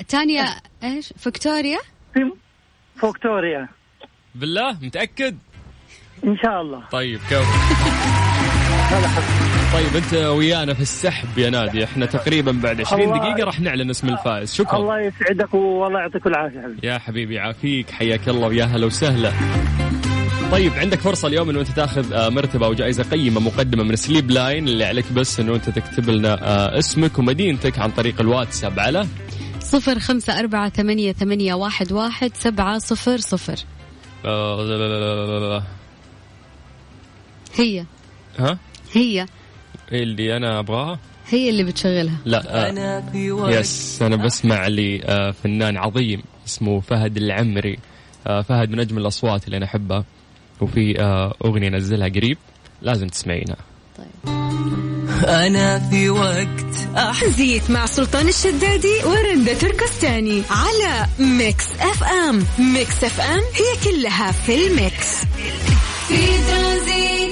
الثانية 0.00 0.44
إيش؟ 0.84 1.12
فيكتوريا؟ 1.16 1.78
في 2.14 2.20
فوكتوريا 2.96 3.68
بالله؟ 4.34 4.78
متأكد؟ 4.82 5.38
إن 6.24 6.36
شاء 6.36 6.60
الله. 6.62 6.84
طيب 6.92 7.20
كيف 7.28 7.46
طيب 9.74 9.96
انت 9.96 10.14
ويانا 10.14 10.74
في 10.74 10.80
السحب 10.80 11.38
يا 11.38 11.50
نادي. 11.50 11.84
إحنا 11.84 12.06
تقريبا 12.06 12.52
بعد 12.52 12.80
20 12.80 13.02
الله- 13.02 13.18
دقيقة 13.18 13.44
راح 13.46 13.60
نعلن 13.60 13.90
اسم 13.90 14.08
الفائز. 14.08 14.54
شكرا. 14.54 14.76
الله 14.78 15.00
يسعدك 15.00 15.54
والله 15.54 16.00
يعطيك 16.00 16.26
العافية 16.26 16.60
حبيبي. 16.60 16.86
يا 16.86 16.98
حبيبي 16.98 17.34
يعافيك. 17.34 17.90
حياك 17.90 18.28
الله 18.28 18.46
ويا 18.48 18.64
هلا 18.64 18.86
وسهلا. 18.86 19.32
طيب 20.52 20.72
عندك 20.72 20.98
فرصة 21.00 21.28
اليوم 21.28 21.50
إنه 21.50 21.60
أنت 21.60 21.68
تاخذ 21.70 22.12
آه، 22.12 22.28
مرتبة 22.28 22.66
أو 22.66 22.74
جائزة 22.74 23.02
قيمة 23.02 23.40
مقدمة 23.40 23.82
من 23.82 23.96
سليب 23.96 24.30
لاين 24.30 24.68
اللي 24.68 24.84
عليك 24.84 25.12
بس 25.12 25.40
إنه 25.40 25.54
أنت 25.54 25.70
تكتب 25.70 26.10
لنا 26.10 26.32
آه، 26.42 26.78
اسمك 26.78 27.18
ومدينتك 27.18 27.78
عن 27.78 27.90
طريق 27.90 28.20
الواتساب. 28.20 28.78
على؟ 28.80 29.06
صفر 29.60 29.98
خمسة 29.98 30.38
أربعة 30.38 30.68
ثمانية, 30.68 31.12
ثمانية 31.12 31.54
واحد, 31.54 31.92
واحد 31.92 32.30
سبعة 32.34 32.78
صفر 32.78 33.16
صفر. 33.18 33.56
آه، 34.24 35.62
هي. 37.54 37.84
ها؟ 38.38 38.58
هي. 38.92 39.26
اللي 39.92 40.36
أنا 40.36 40.58
أبغاها؟ 40.58 40.98
هي 41.28 41.50
اللي 41.50 41.64
بتشغلها. 41.64 42.16
لا 42.24 42.68
آه 42.68 43.02
يس 43.50 44.02
أنا 44.02 44.16
بسمع 44.16 44.66
لي 44.66 45.02
آه 45.04 45.30
فنان 45.30 45.76
عظيم 45.76 46.22
اسمه 46.46 46.80
فهد 46.80 47.16
العمري. 47.16 47.78
آه 48.26 48.42
فهد 48.42 48.70
من 48.70 48.80
أجمل 48.80 49.02
الأصوات 49.02 49.44
اللي 49.44 49.56
أنا 49.56 49.66
أحبها. 49.66 50.04
وفي 50.60 51.00
آه 51.00 51.34
أغنية 51.44 51.68
نزلها 51.68 52.08
قريب 52.08 52.38
لازم 52.82 53.06
تسمعينها. 53.08 53.56
أنا 55.24 55.78
في 55.90 56.10
وقت 56.10 56.48
ترانزيت 57.34 57.70
مع 57.70 57.86
سلطان 57.86 58.28
الشدادي 58.28 58.94
ورندا 59.06 59.54
تركستاني 59.54 60.42
على 60.50 61.06
Mix 61.18 61.64
FM. 61.80 62.44
Mix 62.58 63.04
FM 63.04 63.40
هي 63.54 63.92
كلها 63.92 64.32
في 64.32 64.66
ال 64.66 64.78
mix. 64.78 65.24
في 66.08 66.16
ترانزيت. 66.50 67.23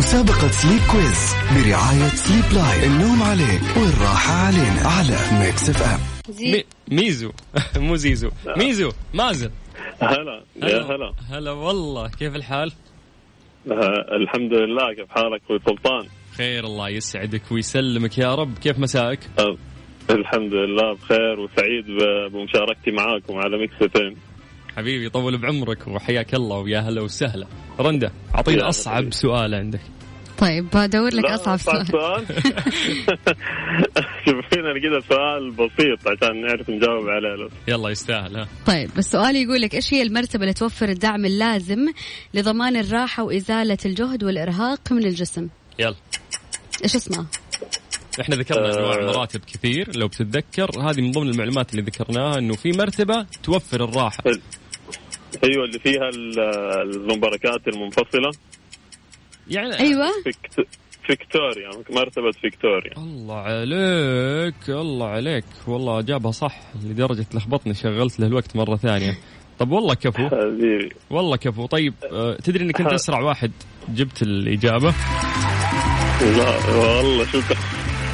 مسابقة 0.00 0.48
Sleep 0.48 0.80
Quiz 0.92 1.34
برعاية 1.50 2.08
Sleep 2.08 2.44
Line 2.52 2.92
النوم 2.92 3.22
عليك 3.22 3.62
والراحة 3.76 4.32
علينا 4.32 4.80
على 4.88 5.44
Mix 5.44 5.70
FM 5.70 6.00
مي 6.40 6.64
ميزو. 6.90 7.30
مو 7.86 7.96
زيزو. 7.96 8.30
ميزو. 8.56 8.90
مازن. 9.14 9.50
هلا. 10.02 10.42
يا 10.62 10.82
هلا. 10.82 11.12
هلا. 11.30 11.50
والله. 11.50 12.08
كيف 12.08 12.36
الحال؟ 12.36 12.72
آه، 13.70 14.16
الحمد 14.16 14.52
لله. 14.52 14.94
كيف 14.94 15.10
حالك؟ 15.10 15.40
أخوي 15.44 15.58
سلطان؟ 15.66 16.06
خير 16.36 16.64
الله 16.64 16.88
يسعدك 16.88 17.42
ويسلمك 17.52 18.18
يا 18.18 18.34
رب. 18.34 18.58
كيف 18.58 18.78
مسائك؟ 18.78 19.20
آه، 19.38 19.56
الحمد 20.10 20.54
لله 20.54 20.92
بخير 20.94 21.40
وسعيد 21.40 21.84
بمشاركتي 22.32 22.90
معاكم 22.90 23.36
على 23.36 23.58
ميكس 23.58 23.82
حبيبي 24.76 25.08
طول 25.08 25.38
بعمرك 25.38 25.88
وحياك 25.88 26.34
الله 26.34 26.58
ويا 26.58 26.78
هلا 26.80 27.00
وسهلا. 27.02 27.46
رندا 27.80 28.06
يا 28.06 28.12
اعطينا 28.34 28.68
أصعب. 28.68 29.12
سؤال 29.12 29.54
عندك. 29.54 29.80
طيب 30.38 30.66
بدور 30.74 31.14
لك 31.14 31.24
لا، 31.24 31.34
أصعب 31.34 31.58
سؤال. 31.58 31.86
سؤال؟ 31.86 32.26
شوف 34.26 34.58
لنا 34.58 34.80
كذا 34.82 35.00
سؤال 35.08 35.50
بسيط 35.50 36.08
عشان 36.08 36.40
نعرف 36.46 36.70
نجاوب 36.70 37.08
عليه. 37.08 37.48
يلا 37.68 37.90
يستاهل 37.90 38.36
ها. 38.36 38.48
طيب 38.66 38.90
السؤال 38.98 39.36
يقول 39.36 39.60
لك 39.60 39.74
إيش 39.74 39.94
هي 39.94 40.02
المرتبة 40.02 40.42
اللي 40.42 40.54
توفر 40.54 40.88
الدعم 40.88 41.24
اللازم 41.24 41.86
لضمان 42.34 42.76
الراحة 42.76 43.22
وإزالة 43.22 43.78
الجهد 43.86 44.24
والإرهاق 44.24 44.92
من 44.92 45.04
الجسم؟ 45.04 45.48
يلا. 45.78 45.94
إيش 46.84 46.96
اسمها؟ 46.96 47.26
إحنا 48.20 48.36
ذكرنا 48.36 48.78
انواع 48.78 48.94
آه. 48.94 49.06
مراتب 49.06 49.40
كثير 49.40 49.96
لو 49.96 50.08
بتتذكر 50.08 50.80
هذه 50.80 51.00
من 51.00 51.12
ضمن 51.12 51.28
المعلومات 51.30 51.70
اللي 51.70 51.82
ذكرناها 51.82 52.38
انه 52.38 52.56
في 52.56 52.72
مرتبة 52.72 53.26
توفر 53.42 53.84
الراحة. 53.84 54.24
أيوه 55.44 55.64
اللي 55.64 55.78
فيها 55.78 56.08
ال- 56.08 56.40
المباركات 56.96 57.68
المنفصلة. 57.68 58.30
يعني 59.48 59.78
أيوه. 59.78 60.06
فيكت... 60.24 60.66
فيكتوريا 61.06 61.70
مرتبة 61.90 62.30
فيكتوريا. 62.40 62.92
الله 62.96 63.36
عليك 63.36 64.54
الله 64.68 65.06
عليك. 65.06 65.44
والله 65.66 66.00
جابها 66.00 66.30
صح 66.30 66.60
لدرجة 66.84 67.26
لخبطني 67.34 67.74
شغلت 67.74 68.20
له 68.20 68.26
الوقت 68.26 68.56
مرة 68.56 68.76
ثانية. 68.76 69.18
طب 69.58 69.70
والله 69.70 69.94
كفو. 69.94 70.28
حبيبي. 70.28 70.88
والله 71.10 71.36
كفو. 71.36 71.66
طيب 71.66 71.94
آه، 72.12 72.36
تدري 72.36 72.64
انك 72.64 72.80
انت 72.80 72.92
أسرع 72.92 73.20
واحد 73.20 73.52
جبت 73.88 74.22
الإجابة؟ 74.22 74.94
لا 76.20 76.66
والله 76.76 77.24
شكرا. 77.24 77.56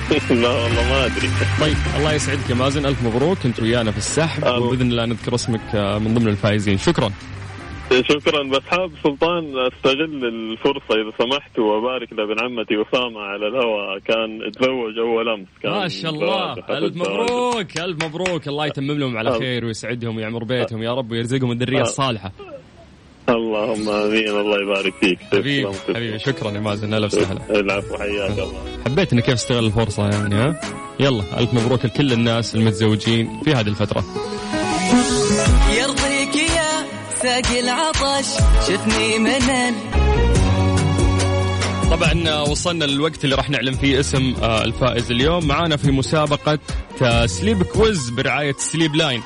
لا 0.30 0.48
والله 0.48 0.88
ما 0.88 1.06
أدري. 1.06 1.28
طيب 1.60 1.76
الله 1.96 2.12
يسعدك 2.12 2.50
يا 2.50 2.54
مازن. 2.54 2.86
ألف 2.86 3.02
مبروك. 3.02 3.38
أنت 3.44 3.60
ويانا 3.60 3.90
في 3.90 3.98
السحب. 3.98 4.62
وبإذن 4.62 4.90
الله 4.90 5.04
نذكر 5.04 5.34
اسمك 5.34 5.74
آه، 5.74 5.98
من 5.98 6.14
ضمن 6.14 6.28
الفائزين. 6.28 6.78
شكرا. 6.78 7.10
شكرا. 7.90 8.42
بس 8.42 8.62
حاب 8.66 8.90
سلطان 9.04 9.44
أستغل 9.66 10.24
الفرصة 10.24 10.94
إذا 10.94 11.12
سمحت 11.18 11.58
وأبارك 11.58 12.12
لابن 12.12 12.36
عمتي 12.44 12.74
أسامة 12.74 13.20
على 13.20 13.46
الهواء 13.46 13.98
كان 13.98 14.52
تزوج 14.52 14.98
أول 14.98 15.28
أمس. 15.28 15.46
كان 15.62 15.72
ما 15.72 15.88
شاء 15.88 16.10
الله. 16.10 16.52
ألف. 16.52 16.96
مبروك. 16.96 17.78
ألف 17.78 18.04
مبروك. 18.04 18.48
الله 18.48 18.66
يتمم 18.66 18.92
لهم 18.98 19.16
على. 19.18 19.38
خير 19.38 19.64
ويسعدهم 19.64 20.16
ويعمر 20.16 20.44
بيتهم. 20.44 20.82
يا 20.82 20.94
رب 20.94 21.10
ويرزقهم 21.10 21.52
الذرية 21.52 21.72
الله. 21.72 21.82
الصالحة. 21.82 22.32
اللهم 23.28 23.88
آمين. 23.88 24.28
الله 24.28 24.62
يبارك 24.62 24.94
فيك. 25.00 25.18
حبيبي. 25.32 25.68
حبيبي 25.94 26.18
شكرا 26.18 26.50
يا 26.50 26.60
مازن. 26.60 26.94
أهلا 26.94 27.06
وسهلا 27.06 27.40
العفو 27.50 27.98
حياك 27.98 28.30
الله. 28.30 28.52
حبيت 28.86 29.12
اني 29.12 29.22
كيف 29.22 29.34
استغل 29.34 29.66
الفرصة 29.66 30.08
يعني 30.08 30.34
ها؟ 30.34 30.60
يلا 31.00 31.22
ألف 31.38 31.54
مبروك 31.54 31.84
لكل 31.84 32.12
الناس 32.12 32.54
المتزوجين 32.54 33.40
في 33.44 33.54
هذه 33.54 33.68
الفترة. 33.68 34.04
يرضيك 35.78 36.36
يا 36.36 36.86
ساقي 37.22 37.60
العطش 37.60 38.26
شفني 38.68 39.18
منن. 39.18 39.74
طبعا 41.90 42.40
وصلنا 42.40 42.84
للوقت 42.84 43.24
اللي 43.24 43.34
راح 43.36 43.50
نعلن 43.50 43.74
فيه 43.74 44.00
اسم 44.00 44.34
آه، 44.42 44.64
الفائز 44.64 45.10
اليوم. 45.10 45.46
معانا 45.46 45.76
في 45.76 45.90
مسابقة 45.90 46.58
Sleep 47.26 47.62
Quiz 47.62 48.10
برعاية 48.10 48.54
Sleep 48.58 48.94
Line. 48.94 49.22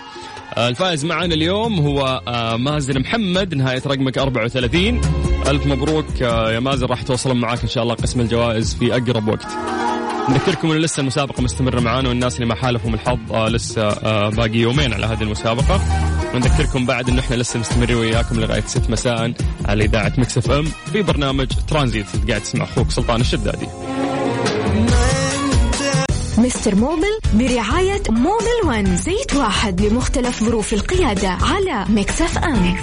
الفائز 0.58 1.04
معانا 1.04 1.34
اليوم 1.34 1.78
هو 1.80 2.22
آه، 2.28 2.56
مازن 2.56 3.00
محمد 3.00 3.54
نهاية 3.54 3.82
رقمك 3.86 4.18
34 4.18 5.00
ألف 5.46 5.66
مبروك 5.66 6.22
آه، 6.22 6.52
يا 6.52 6.60
مازن 6.60 6.86
راح 6.86 7.02
توصلون 7.02 7.40
معاك 7.40 7.62
إن 7.62 7.68
شاء 7.68 7.82
الله 7.82 7.94
قسم 7.94 8.20
الجوائز 8.20 8.74
في 8.74 8.92
أقرب 8.92 9.28
وقت. 9.28 9.46
نذكركم 10.28 10.70
إنه 10.70 10.80
لسه 10.80 11.00
المسابقة 11.00 11.42
مستمرة 11.42 11.80
معانا 11.80 12.08
والناس 12.08 12.34
اللي 12.34 12.46
ما 12.46 12.54
حالفهم 12.54 12.94
الحظ 12.94 13.18
آه 13.32 13.48
لسه 13.48 13.88
آه 13.88 14.28
باقي 14.28 14.58
يومين 14.58 14.92
على 14.92 15.06
هذه 15.06 15.22
المسابقة. 15.22 15.80
ونذكركم 16.34 16.86
بعد 16.86 17.08
إنه 17.08 17.20
إحنا 17.20 17.36
لسه 17.36 17.60
مستمرين 17.60 17.96
وياكم 17.96 18.40
لغاية 18.40 18.60
6 18.66 18.90
مساء 18.90 19.32
على 19.64 19.84
إذاعة 19.84 20.12
Mix 20.18 20.38
FM 20.38 20.64
في 20.92 21.02
برنامج 21.02 21.46
ترانزيت. 21.68 22.06
قاعد 22.28 22.40
تسمع 22.40 22.64
أخوك 22.64 22.90
سلطان 22.90 23.20
الشدادي. 23.20 23.66
Mister 26.40 26.74
Mobil 26.74 27.18
برعاية 27.34 28.02
Mobil 28.08 28.66
One 28.66 28.96
زيت 28.96 29.34
واحد 29.34 29.80
لمختلف 29.80 30.44
ظروف 30.44 30.72
القيادة 30.72 31.28
على 31.28 31.84
Mix 31.88 32.22
FM. 32.22 32.76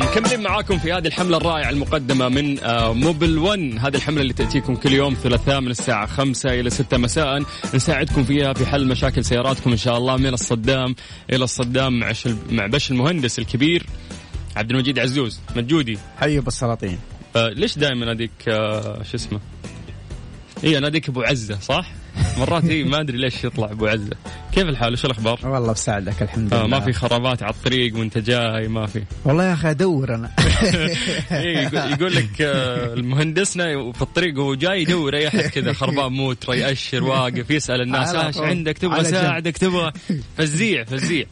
مكملين 0.00 0.42
معاكم 0.42 0.78
في 0.78 0.92
هذه 0.92 1.06
الحملة 1.06 1.36
الرائعة 1.36 1.70
المقدمة 1.70 2.28
من 2.28 2.58
آه، 2.64 2.92
Mobil 2.92 3.38
1 3.38 3.58
هذه 3.80 3.96
الحملة 3.96 4.20
اللي 4.22 4.32
تأتيكم 4.32 4.74
كل 4.76 4.92
يوم 4.92 5.14
ثلاثاء 5.14 5.60
من 5.60 5.70
الساعة 5.70 6.06
5 6.06 6.60
إلى 6.60 6.70
6 6.70 6.98
مساء. 6.98 7.42
نساعدكم 7.74 8.24
فيها 8.24 8.52
في 8.52 8.66
حل 8.66 8.88
مشاكل 8.88 9.24
سياراتكم 9.24 9.70
إن 9.70 9.76
شاء 9.76 9.98
الله 9.98 10.16
من 10.16 10.34
الصدام 10.34 10.94
إلى 11.32 11.44
الصدام 11.44 12.00
مع. 12.00 12.12
مع 12.50 12.66
الباشمهندس 12.66 13.38
الكبير 13.38 13.86
عبد 14.56 14.70
المجيد 14.70 14.98
عزوز. 14.98 15.40
مجودي. 15.56 15.98
حي 16.20 16.40
بالسلاطين. 16.40 16.98
آه 17.36 17.48
ليش 17.48 17.78
دائما 17.78 18.10
اديك 18.12 18.30
آه 18.48 19.02
شو 19.02 19.16
اسمه؟ 19.16 19.40
اي 20.64 20.78
اناديك 20.78 21.08
أبو 21.08 21.22
عزة 21.22 21.58
صح؟ 21.60 21.86
مرات 22.38 22.64
اي 22.64 22.84
ما 22.84 23.00
أدري 23.00 23.18
ليش 23.18 23.44
يطلع 23.44 23.70
أبو 23.70 23.86
عزة 23.86 24.10
كيف 24.52 24.68
الحال 24.68 24.92
وش 24.92 25.04
الأخبار؟ 25.04 25.40
والله 25.44 25.72
بساعدك 25.72 26.22
الحمد 26.22 26.54
لله 26.54 26.62
آه 26.64 26.66
ما 26.66 26.80
في 26.80 26.92
خرابات 26.92 27.42
على 27.42 27.52
الطريق 27.54 27.96
وأنت 27.96 28.18
جاي 28.18 28.68
ما 28.68 28.86
في 28.86 29.02
والله 29.24 29.44
يا 29.44 29.52
أخي 29.52 29.70
أدور 29.70 30.14
أنا 30.14 30.30
إيه 31.32 31.68
يقول- 31.74 32.14
لك 32.16 32.40
آه، 32.42 32.94
المهندسنا 32.94 33.92
في 33.92 34.02
الطريق 34.02 34.38
وهو 34.38 34.54
جاي 34.54 34.82
يدور 34.82 35.16
أي 35.16 35.28
أحد 35.28 35.40
كذا 35.40 35.72
خربان 35.72 36.12
موتر 36.12 36.54
يأشر 36.54 37.04
واقف 37.04 37.50
يسأل 37.50 37.80
الناس 37.80 38.14
إيش 38.14 38.36
طول. 38.36 38.44
عندك 38.46 38.78
تبغى. 38.78 39.00
أساعدك 39.00 39.56
تبغى 39.58 39.92
فزيع 40.38 40.84
فزيع 40.84 41.26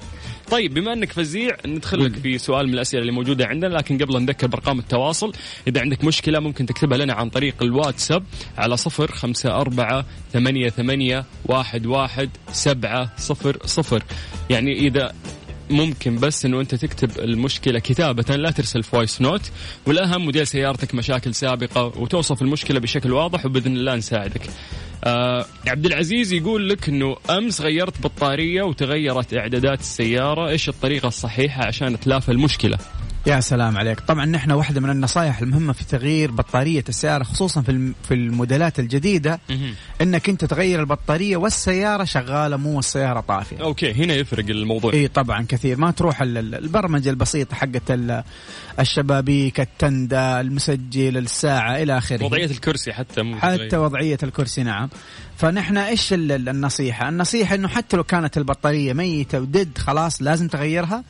طيب 0.50 0.74
بما 0.74 0.92
انك 0.92 1.12
فزيع 1.12 1.56
ندخل 1.66 2.04
لك 2.04 2.12
في 2.12 2.38
سؤال 2.38 2.66
من 2.66 2.74
الأسئلة 2.74 3.00
اللي 3.00 3.12
موجودة 3.12 3.46
عندنا 3.46 3.74
لكن 3.74 3.98
قبل 3.98 4.22
نذكر 4.22 4.46
بأرقام 4.46 4.78
التواصل 4.78 5.32
إذا 5.68 5.80
عندك 5.80 6.04
مشكلة 6.04 6.40
ممكن 6.40 6.66
تكتبها 6.66 6.98
لنا 6.98 7.12
عن 7.12 7.30
طريق 7.30 7.62
الواتساب 7.62 8.24
على 8.58 8.76
صفر 8.76 9.12
خمسة 9.12 9.50
أربعة 9.50 10.04
ثمانية 10.32 10.68
ثمانية 10.68 11.24
واحد 11.46 11.86
واحد 11.86 12.30
سبعة 12.52 13.12
صفر 13.16 13.58
صفر 13.66 14.02
يعني 14.50 14.72
إذا 14.72 15.12
ممكن 15.70 16.16
بس 16.16 16.44
إنه 16.44 16.60
أنت 16.60 16.74
تكتب 16.74 17.10
المشكلة 17.18 17.78
كتابة 17.78 18.36
لا 18.36 18.50
ترسل 18.50 18.82
voice 18.82 19.20
note 19.20 19.50
والأهم 19.86 20.24
موديل 20.24 20.46
سيارتك 20.46 20.94
مشاكل 20.94 21.34
سابقة 21.34 21.84
وتوصف 21.84 22.42
المشكلة 22.42 22.80
بشكل 22.80 23.12
واضح 23.12 23.46
وبإذن 23.46 23.76
الله 23.76 23.94
نساعدك. 23.94 24.42
آه 25.04 25.46
عبد 25.66 25.86
العزيز 25.86 26.32
يقول 26.32 26.68
لك 26.68 26.88
إنه 26.88 27.16
أمس 27.30 27.60
غيرت 27.60 28.02
بطارية 28.02 28.62
وتغيرت 28.62 29.34
إعدادات 29.34 29.80
السيارة، 29.80 30.48
إيش 30.48 30.68
الطريقة 30.68 31.08
الصحيحة 31.08 31.66
عشان 31.66 31.92
نتلافى 31.92 32.32
المشكلة؟ 32.32 32.78
يا 33.26 33.40
سلام 33.40 33.76
عليك. 33.78 34.00
طبعا 34.00 34.24
نحن 34.26 34.50
واحدة 34.52 34.80
من 34.80 34.90
النصائح 34.90 35.38
المهمة 35.38 35.72
في 35.72 35.84
تغيير 35.84 36.30
بطارية 36.30 36.84
السيارة 36.88 37.22
خصوصا 37.24 37.62
في 37.62 37.92
في 38.08 38.14
الموديلات 38.14 38.78
الجديدة 38.78 39.40
إنك 40.00 40.28
أنت 40.28 40.44
تغير 40.44 40.80
البطارية 40.80 41.36
والسيارة 41.36 42.04
شغالة 42.04 42.56
مو 42.56 42.78
السيارة 42.78 43.20
طافية. 43.20 43.56
أوكي 43.62 43.92
هنا 43.92 44.14
يفرق 44.14 44.44
الموضوع. 44.48 44.92
إي 44.92 45.08
طبعا 45.08 45.46
كثير. 45.48 45.76
ما 45.78 45.90
تروح 45.90 46.22
ال- 46.22 46.38
ال- 46.38 46.54
البرمجة 46.54 47.10
البسيطة 47.10 47.54
حقت 47.56 47.90
ال- 47.90 48.24
الشبابيك 48.80 49.60
التندة 49.60 50.40
المسجل 50.40 51.16
الساعة 51.16 51.76
إلى 51.82 51.98
آخره. 51.98 52.24
وضعية 52.24 52.44
الكرسي 52.50 52.92
حتى 52.92 53.22
مو 53.22 53.36
حتى. 53.36 53.76
وضعية 53.76 54.18
الكرسي 54.22 54.62
نعم. 54.62 54.88
فنحن 55.40 55.76
إيش 55.76 56.12
ال- 56.12 56.32
ال- 56.32 56.48
النصيحة؟ 56.48 57.08
النصيحة 57.08 57.54
إنه 57.54 57.68
حتى 57.68 57.96
لو 57.96 58.04
كانت 58.04 58.38
البطارية 58.38 58.92
ميتة 58.92 59.40
ودد 59.40 59.78
خلاص 59.78 60.22
لازم 60.22 60.48
تغيرها. 60.48 61.04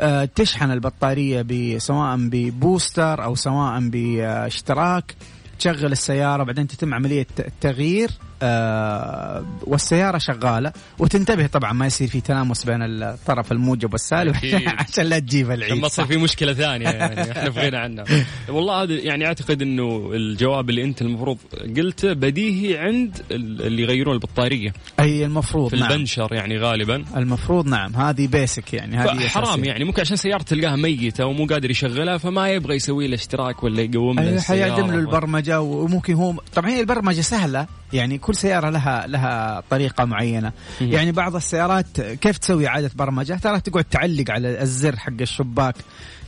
آه 0.00 0.24
تشحن 0.34 0.70
البطارية 0.70 1.42
ب- 1.42 1.78
سواء 1.78 2.16
ببوستر 2.16 3.24
أو 3.24 3.34
سواء 3.34 3.80
باشتراك 3.88 5.14
تشغل 5.58 5.92
السيارة 5.92 6.42
بعدين 6.42 6.66
تتم 6.66 6.94
عملية 6.94 7.26
التغيير. 7.38 8.10
آه 8.42 9.44
والسيارة 9.62 10.18
شغالة 10.18 10.72
وتنتبه 10.98 11.46
طبعا 11.46 11.72
ما 11.72 11.86
يصير 11.86 12.08
في 12.08 12.20
تلامس 12.20 12.64
بين 12.64 12.82
الطرف 12.82 13.52
الموجب 13.52 13.92
والسالب. 13.92 14.36
عشان 14.78 15.04
لا 15.04 15.18
تجيب 15.18 15.50
العيد. 15.50 15.72
ما 15.72 15.88
تصير 15.88 16.06
في 16.06 16.16
مشكلة 16.16 16.52
ثانية 16.52 16.88
يعني 16.88 17.20
إحنا 17.32 17.50
في 17.50 17.60
غنى 17.60 17.76
عنها 17.76 18.04
والله 18.48 18.82
هذا 18.82 18.92
يعني 18.92 19.26
أعتقد 19.26 19.62
إنه 19.62 20.10
الجواب 20.14 20.70
اللي 20.70 20.84
أنت 20.84 21.02
المفروض 21.02 21.38
قلته 21.76 22.12
بديهي 22.12 22.78
عند 22.78 23.16
ال- 23.30 23.62
اللي 23.62 23.82
يغيرون 23.82 24.14
البطارية. 24.14 24.72
أي 25.00 25.24
المفروض 25.24 25.70
في 25.70 25.76
نعم. 25.76 25.92
البنشر 25.92 26.28
يعني 26.34 26.58
غالبا. 26.58 27.04
المفروض 27.16 27.66
نعم. 27.68 27.96
هذه 27.96 28.26
basic 28.26 28.74
يعني 28.74 28.96
هذه 28.96 29.28
حرام 29.28 29.44
أساسية. 29.48 29.64
يعني. 29.68 29.84
ممكن 29.84 30.00
عشان 30.00 30.16
سيارته 30.16 30.56
تلقاها 30.56 30.76
ميتة 30.76 31.26
ومو 31.26 31.46
قادر 31.46 31.70
يشغلها 31.70 32.18
فما 32.18 32.48
يبغى 32.48 32.74
يسوي 32.76 33.06
له 33.08 33.14
اشتراك 33.14 33.62
ولا 33.62 33.80
يقوم 33.82 34.16
له 34.16 34.22
أيوة 34.22 34.34
السيارة. 34.36 34.70
حيعدم 34.74 34.86
له 34.86 34.94
البرمجة 34.98 35.60
وممكن 35.60 36.14
هو 36.14 36.34
طبعا 36.54 36.70
هي 36.70 36.80
البرمجة 36.80 37.20
سهلة 37.20 37.66
يعني 37.92 38.18
كل 38.18 38.34
سيارة 38.34 38.70
لها 38.70 39.06
لها 39.06 39.62
طريقة 39.70 40.04
معينة. 40.04 40.52
مم. 40.80 40.92
يعني 40.92 41.12
بعض 41.12 41.36
السيارات 41.36 42.00
كيف 42.00 42.38
تسوي 42.38 42.66
اعاده 42.66 42.90
برمجة؟ 42.94 43.34
ترى 43.34 43.60
تقعد 43.60 43.84
تعلق 43.84 44.30
على 44.30 44.62
الزر 44.62 44.96
حق 44.96 45.20
الشباك 45.20 45.74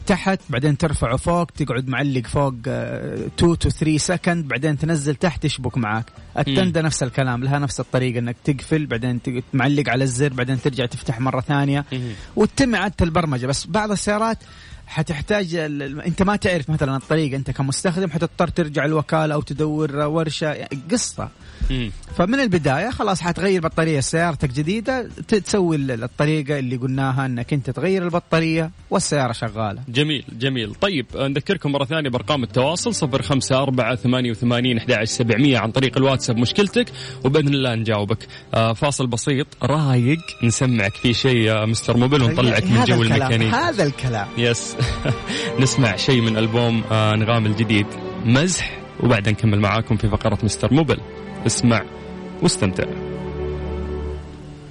تحت 0.06 0.40
بعدين 0.48 0.78
ترفعه 0.78 1.16
فوق 1.16 1.44
تقعد 1.44 1.88
معلق 1.88 2.26
فوق 2.26 2.54
2 2.66 3.30
to 3.36 3.56
3 3.56 3.98
second 3.98 4.48
بعدين 4.48 4.78
تنزل 4.78 5.14
تحت 5.14 5.42
تشبك 5.42 5.78
معاك. 5.78 6.04
التندة 6.38 6.82
نفس 6.82 7.02
الكلام 7.02 7.44
لها 7.44 7.58
نفس 7.58 7.80
الطريقة 7.80 8.18
إنك 8.18 8.36
تقفل 8.44 8.86
بعدين 8.86 9.20
معلق 9.52 9.88
على 9.88 10.04
الزر 10.04 10.32
بعدين 10.32 10.60
ترجع 10.60 10.86
تفتح 10.86 11.20
مرة 11.20 11.40
ثانية. 11.40 11.84
وتتم 12.36 12.74
اعاده 12.74 12.94
البرمجة. 13.00 13.46
بس 13.46 13.66
بعض 13.66 13.90
السيارات 13.90 14.38
حتحتاج 14.88 15.54
ال- 15.54 15.82
ال- 15.82 16.00
انت 16.00 16.22
ما 16.22 16.36
تعرف 16.36 16.70
مثلا 16.70 16.96
الطريقة 16.96 17.36
انت 17.36 17.50
كمستخدم 17.50 18.10
حتضطر 18.10 18.48
ترجع 18.48 18.84
الوكالة 18.84 19.34
أو 19.34 19.40
تدور 19.40 19.96
ورشة 19.96 20.52
يعني 20.52 20.82
قصة. 20.90 21.28
مم. 21.70 21.90
فمن 22.16 22.40
البداية 22.40 22.90
خلاص 22.90 23.20
حتغير 23.20 23.60
بطارية 23.60 24.00
سيارتك 24.00 24.50
جديدة 24.52 25.08
تسوي 25.28 25.76
ال- 25.76 26.02
الطريقة 26.04 26.58
اللي 26.58 26.76
قلناها 26.76 27.26
إنك 27.26 27.52
أنت 27.52 27.70
تغير 27.70 28.02
البطارية 28.04 28.70
والسيارة 28.90 29.32
شغالة. 29.32 29.82
جميل 29.88 30.24
جميل. 30.38 30.74
طيب 30.74 31.06
نذكركم 31.16 31.72
مرة 31.72 31.84
ثانية 31.84 32.10
بأرقام 32.10 32.42
التواصل 32.42 32.94
صفر 32.94 33.22
خمسة 33.22 33.62
أربعة 33.62 33.94
ثمانية 33.96 34.30
وثمانين 34.30 34.78
أحد 34.78 35.04
سبعمية. 35.04 35.58
عن 35.58 35.70
طريق 35.70 35.96
الواتساب 35.96 36.36
مشكلتك 36.36 36.86
وبإذن 37.24 37.48
الله 37.48 37.74
نجاوبك. 37.74 38.26
آه 38.54 38.72
فاصل 38.72 39.06
بسيط. 39.06 39.46
رايق 39.62 40.18
نسمعك 40.42 40.94
فيه 40.94 41.12
شيء 41.12 41.36
يا 41.36 41.64
Mister 41.64 41.96
Mobil 41.96 42.22
ونطلعك 42.22 42.64
من 42.64 42.70
هذا 42.70 42.84
جو 42.84 43.02
الكلام 43.02 43.32
الميكانيك 43.32 43.54
هذا 43.54 43.84
الكلام. 43.84 44.28
yes 44.38 44.76
نسمع 45.60 45.96
شيء 45.96 46.20
من 46.20 46.36
ألبوم 46.36 46.84
آه 46.90 47.14
أنغام 47.14 47.46
الجديد 47.46 47.86
مزح 48.24 48.78
وبعدين 49.02 49.32
نكمل 49.32 49.60
معاكم 49.60 49.96
في 49.96 50.08
فقرة 50.08 50.38
Mister 50.42 50.74
Mobil. 50.74 51.00
اسمع 51.46 51.82
واستمتع. 52.42 52.84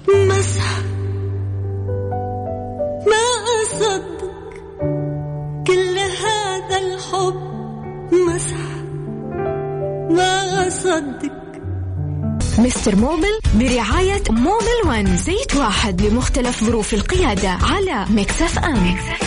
مزح 0.08 0.80
ما 3.08 3.28
أصدق 3.64 4.18
كل 5.68 5.98
هذا 6.00 6.78
الحب. 6.78 7.48
مزح 8.28 8.68
ما 10.10 10.68
أصدق. 10.68 11.38
Mister 12.60 12.96
Mobil 12.96 13.40
برعاية 13.56 14.24
Mobil 14.30 14.90
One 14.90 15.18
زيت 15.18 15.56
واحد 15.56 16.02
لمختلف 16.02 16.64
ظروف 16.64 16.94
القيادة 16.94 17.50
على 17.50 18.06
Mix 18.10 18.42
FM. 18.42 18.76
على 18.76 19.27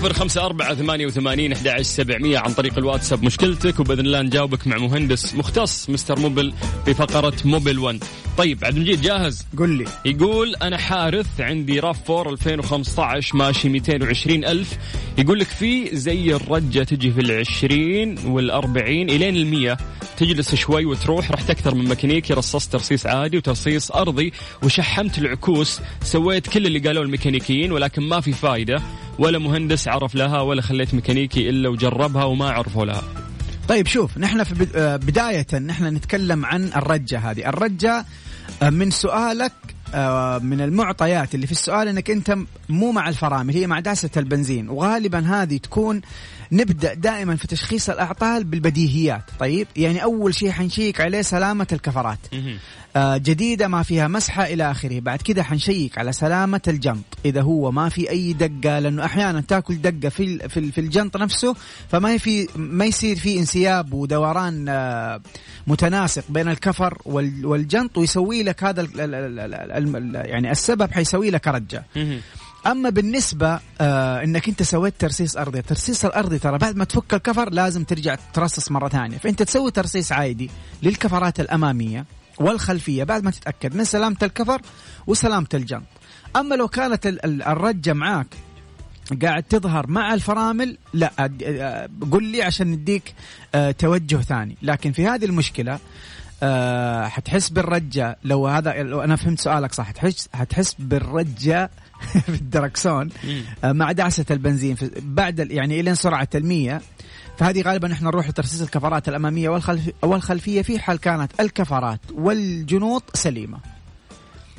صفر 0.00 0.12
خمسة 0.12 0.46
أربعة 0.46 0.74
ثمانية 0.74 1.06
وثمانين 1.06 1.52
أحد 1.52 1.80
سبعمية 1.80 2.38
عن 2.38 2.52
طريق 2.52 2.78
الواتساب 2.78 3.22
مشكلتك 3.24 3.80
وبإذن 3.80 4.00
الله 4.00 4.22
نجاوبك 4.22 4.66
مع 4.66 4.76
مهندس 4.78 5.34
مختص 5.34 5.90
Mister 5.90 6.18
Mobil 6.18 6.52
في 6.84 6.94
فقرة 6.94 7.34
Mobil 7.44 7.78
1 7.78 8.04
طيب 8.38 8.64
عبد 8.64 8.76
المجيد 8.76 9.00
جاهز؟ 9.00 9.46
قل 9.58 9.70
لي. 9.70 9.84
يقول 10.04 10.54
أنا 10.62 10.78
حارث 10.78 11.40
عندي 11.40 11.80
RAV 11.80 12.10
4 12.10 12.32
2015 12.32 13.36
ماشي 13.36 13.68
220 13.68 14.44
ألف. 14.44 14.78
يقول 15.18 15.38
لك 15.38 15.46
في 15.46 15.96
زي 15.96 16.34
الرجة 16.34 16.82
تجي 16.82 17.10
في 17.10 17.20
العشرين 17.20 18.18
والأربعين 18.26 19.10
إلين 19.10 19.36
المية. 19.36 19.76
تجلس 20.16 20.54
شوي 20.54 20.84
وتروح 20.84 21.30
رحت 21.30 21.50
أكثر 21.50 21.74
من 21.74 21.88
ميكانيكي 21.88 22.34
رصصت 22.34 22.72
ترصيص 22.72 23.06
عادي 23.06 23.36
وترصيص 23.36 23.90
أرضي 23.90 24.32
وشحمت 24.62 25.18
العكوس. 25.18 25.80
سويت 26.02 26.46
كل 26.46 26.66
اللي 26.66 26.78
قالوه 26.78 27.04
الميكانيكيين 27.04 27.72
ولكن 27.72 28.02
ما 28.02 28.20
في 28.20 28.32
فايدة. 28.32 28.82
ولا 29.18 29.38
مهندس 29.38 29.88
عرف 29.88 30.14
لها 30.14 30.40
ولا 30.40 30.62
خليت 30.62 30.94
ميكانيكي 30.94 31.48
إلا 31.50 31.68
وجربها 31.68 32.24
وما 32.24 32.50
عرفوا 32.50 32.84
لها. 32.84 33.29
طيب 33.70 33.86
شوف 33.86 34.18
نحن 34.18 34.44
في 34.44 34.66
آه، 34.74 34.96
بداية 34.96 35.46
نحن 35.58 35.84
نتكلم 35.84 36.46
عن 36.46 36.64
الرجة 36.76 37.18
هذه. 37.18 37.48
الرجة 37.48 38.04
آه، 38.62 38.70
من 38.70 38.90
سؤالك 38.90 39.52
من 40.42 40.60
المعطيات 40.60 41.34
اللي 41.34 41.46
في 41.46 41.52
السؤال 41.52 41.88
إنك 41.88 42.10
أنت 42.10 42.36
مو 42.68 42.92
مع 42.92 43.08
الفرامل 43.08 43.54
هي 43.54 43.66
مع 43.66 43.80
داسة 43.80 44.10
البنزين. 44.16 44.68
وغالبا 44.68 45.18
هذه 45.18 45.56
تكون 45.56 46.00
نبدأ 46.52 46.94
دائما 46.94 47.36
في 47.36 47.46
تشخيص 47.46 47.90
الأعطال 47.90 48.44
بالبديهيات. 48.44 49.22
طيب؟ 49.38 49.66
يعني 49.76 50.02
أول 50.02 50.34
شيء 50.34 50.50
حنشيك 50.50 51.00
عليه 51.00 51.22
سلامة 51.22 51.66
الكفرات. 51.72 52.18
آه، 52.96 53.16
جديدة 53.16 53.68
ما 53.68 53.82
فيها 53.82 54.08
مسحة 54.08 54.44
إلى 54.46 54.70
آخره. 54.70 55.00
بعد 55.00 55.22
كده 55.22 55.42
حنشيك 55.42 55.98
على 55.98 56.12
سلامة 56.12 56.60
الجنط. 56.68 57.04
إذا 57.24 57.42
هو 57.42 57.70
ما 57.72 57.88
في 57.88 58.10
أي 58.10 58.32
دقة 58.32 58.78
لأنه 58.78 59.04
أحيانا 59.04 59.40
تأكل 59.40 59.74
دقة 59.80 60.08
في 60.08 60.48
في 60.48 60.72
في 60.72 60.80
الجنط 60.80 61.16
نفسه 61.16 61.54
فما 61.88 62.18
في 62.18 62.48
ما 62.56 62.84
يصير 62.84 63.16
في 63.16 63.38
انسياب 63.38 63.92
ودوران 63.92 64.66
آه، 64.68 65.20
متناسق 65.66 66.24
بين 66.28 66.48
الكفر 66.48 66.98
وال- 67.04 67.46
والجنط 67.46 67.98
ويسوي 67.98 68.42
لك 68.42 68.64
هذا 68.64 68.88
يعني 70.14 70.50
السبب 70.50 70.92
حيسوي 70.92 71.30
لك 71.30 71.48
رجة. 71.48 71.84
أما 72.66 72.90
بالنسبة 72.90 73.60
آه 73.80 74.24
إنك 74.24 74.48
أنت 74.48 74.62
سويت 74.62 74.94
ترسيس 74.98 75.36
أرضي 75.36 75.58
الترسيس 75.58 76.04
الأرضي 76.04 76.38
ترى 76.38 76.58
بعد 76.58 76.76
ما 76.76 76.84
تفك 76.84 77.14
الكفر 77.14 77.50
لازم 77.50 77.84
ترجع 77.84 78.16
ترصص 78.34 78.70
مرة 78.70 78.88
ثانية. 78.88 79.18
فأنت 79.18 79.42
تسوي 79.42 79.70
ترسيس 79.70 80.12
عادي 80.12 80.50
للكفرات 80.82 81.40
الأمامية 81.40 82.04
والخلفية 82.38 83.04
بعد 83.04 83.24
ما 83.24 83.30
تتأكد 83.30 83.76
من 83.76 83.84
سلامة 83.84 84.16
الكفر 84.22 84.60
وسلامة 85.06 85.46
الجنط 85.54 85.82
أما 86.36 86.54
لو 86.54 86.68
كانت 86.68 87.06
ال- 87.06 87.24
ال- 87.24 87.42
الرجة 87.42 87.92
معاك 87.92 88.26
قاعد 89.22 89.42
تظهر 89.42 89.86
مع 89.86 90.14
الفرامل 90.14 90.78
لا 90.94 91.12
آه، 91.18 91.88
قل 92.10 92.24
لي 92.24 92.42
عشان 92.42 92.66
نديك 92.70 93.14
آه، 93.54 93.70
توجه 93.70 94.16
ثاني. 94.16 94.56
لكن 94.62 94.92
في 94.92 95.06
هذه 95.06 95.24
المشكلة 95.24 95.78
آه، 96.42 97.08
حتحس 97.08 97.48
بالرجة. 97.48 98.16
لو 98.24 98.46
هذا 98.46 98.82
لو 98.82 99.00
أنا 99.00 99.16
فهمت 99.16 99.40
سؤالك 99.40 99.72
صح. 99.72 99.86
حتحس 99.86 100.28
حتحس 100.34 100.76
بالرجة 100.78 101.70
في 102.26 102.28
الدركسون 102.28 103.08
آه، 103.64 103.72
مع 103.72 103.92
دعسة 103.92 104.24
البنزين. 104.30 104.76
بعد 105.02 105.50
يعني 105.50 105.80
الين 105.80 105.94
سرعة 105.94 106.28
المية. 106.34 106.80
فهذه 107.38 107.62
غالبا 107.62 107.92
إحنا 107.92 108.08
نروح 108.08 108.28
لترسيس 108.28 108.62
الكفرات 108.62 109.08
الأمامية 109.08 109.48
والخلف 109.48 109.90
والخلفية. 110.02 110.62
في 110.62 110.78
حال 110.78 110.98
كانت 110.98 111.40
الكفرات 111.40 112.00
والجنوط 112.12 113.16
سليمة. 113.16 113.58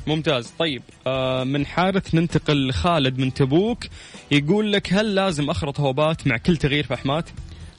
ممتاز. 0.06 0.52
طيب 0.58 0.82
آه 1.06 1.44
من 1.44 1.66
حارث 1.66 2.14
ننتقل 2.14 2.68
لخالد 2.68 3.18
من 3.18 3.34
تبوك. 3.34 3.84
يقول 4.30 4.72
لك 4.72 4.92
هل 4.92 5.14
لازم 5.14 5.50
أخرط 5.50 5.80
هوبات 5.80 6.26
مع 6.26 6.36
كل 6.36 6.56
تغيير 6.56 6.86
فحمات؟ 6.86 7.24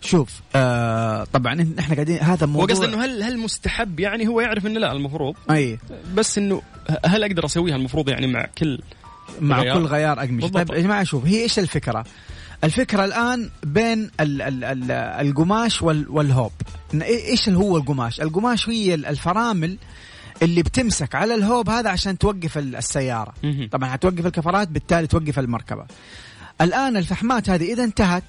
شوف 0.03 0.29
آه 0.55 1.23
طبعا 1.33 1.73
إحنا 1.79 1.95
قاعدين 1.95 2.17
هذا 2.19 2.45
موضوع 2.45 2.63
وقصد 2.63 2.83
إنه 2.83 3.05
هل 3.05 3.23
هل 3.23 3.37
مستحب؟ 3.37 3.99
يعني 3.99 4.27
هو 4.27 4.41
يعرف 4.41 4.65
إنه 4.65 4.79
لا 4.79 4.91
المفروض. 4.91 5.35
أي. 5.51 5.79
بس 6.15 6.37
إنه 6.37 6.61
هل 7.05 7.23
أقدر 7.23 7.45
أسويها 7.45 7.75
المفروض 7.75 8.09
يعني 8.09 8.27
مع 8.27 8.45
كل 8.57 8.79
مع 9.41 9.59
غيار؟ 9.61 9.77
كل 9.77 9.85
غيار 9.85 10.19
اقمشه. 10.19 10.47
طيب 10.47 10.71
يا 10.71 10.79
جماعة 10.81 11.03
شوف 11.03 11.25
هي 11.25 11.41
إيش 11.43 11.59
الفكرة؟ 11.59 12.05
الفكرة 12.63 13.05
الآن 13.05 13.49
بين 13.63 14.11
ال 14.19 14.41
ال 14.41 14.63
ال 14.63 14.91
القماش 14.91 15.81
وال 15.81 16.05
والهوب. 16.09 16.51
إيه- 16.93 17.03
إيش 17.03 17.47
اللي 17.47 17.59
هو 17.59 17.77
القماش؟ 17.77 18.21
القماش 18.21 18.69
هي 18.69 18.93
ال- 18.93 19.05
الفرامل 19.05 19.77
اللي 20.41 20.63
بتمسك 20.63 21.15
على 21.15 21.35
الهوب 21.35 21.69
هذا 21.69 21.89
عشان 21.89 22.17
توقف 22.17 22.57
ال- 22.57 22.75
السيارة. 22.75 23.33
طبعا 23.71 23.89
حتوقف 23.89 24.25
الكفرات 24.25 24.67
بالتالي 24.67 25.07
توقف 25.07 25.39
المركبة. 25.39 25.85
الآن 26.61 26.97
الفحمات 26.97 27.49
هذه 27.49 27.73
إذا 27.73 27.83
انتهت 27.83 28.23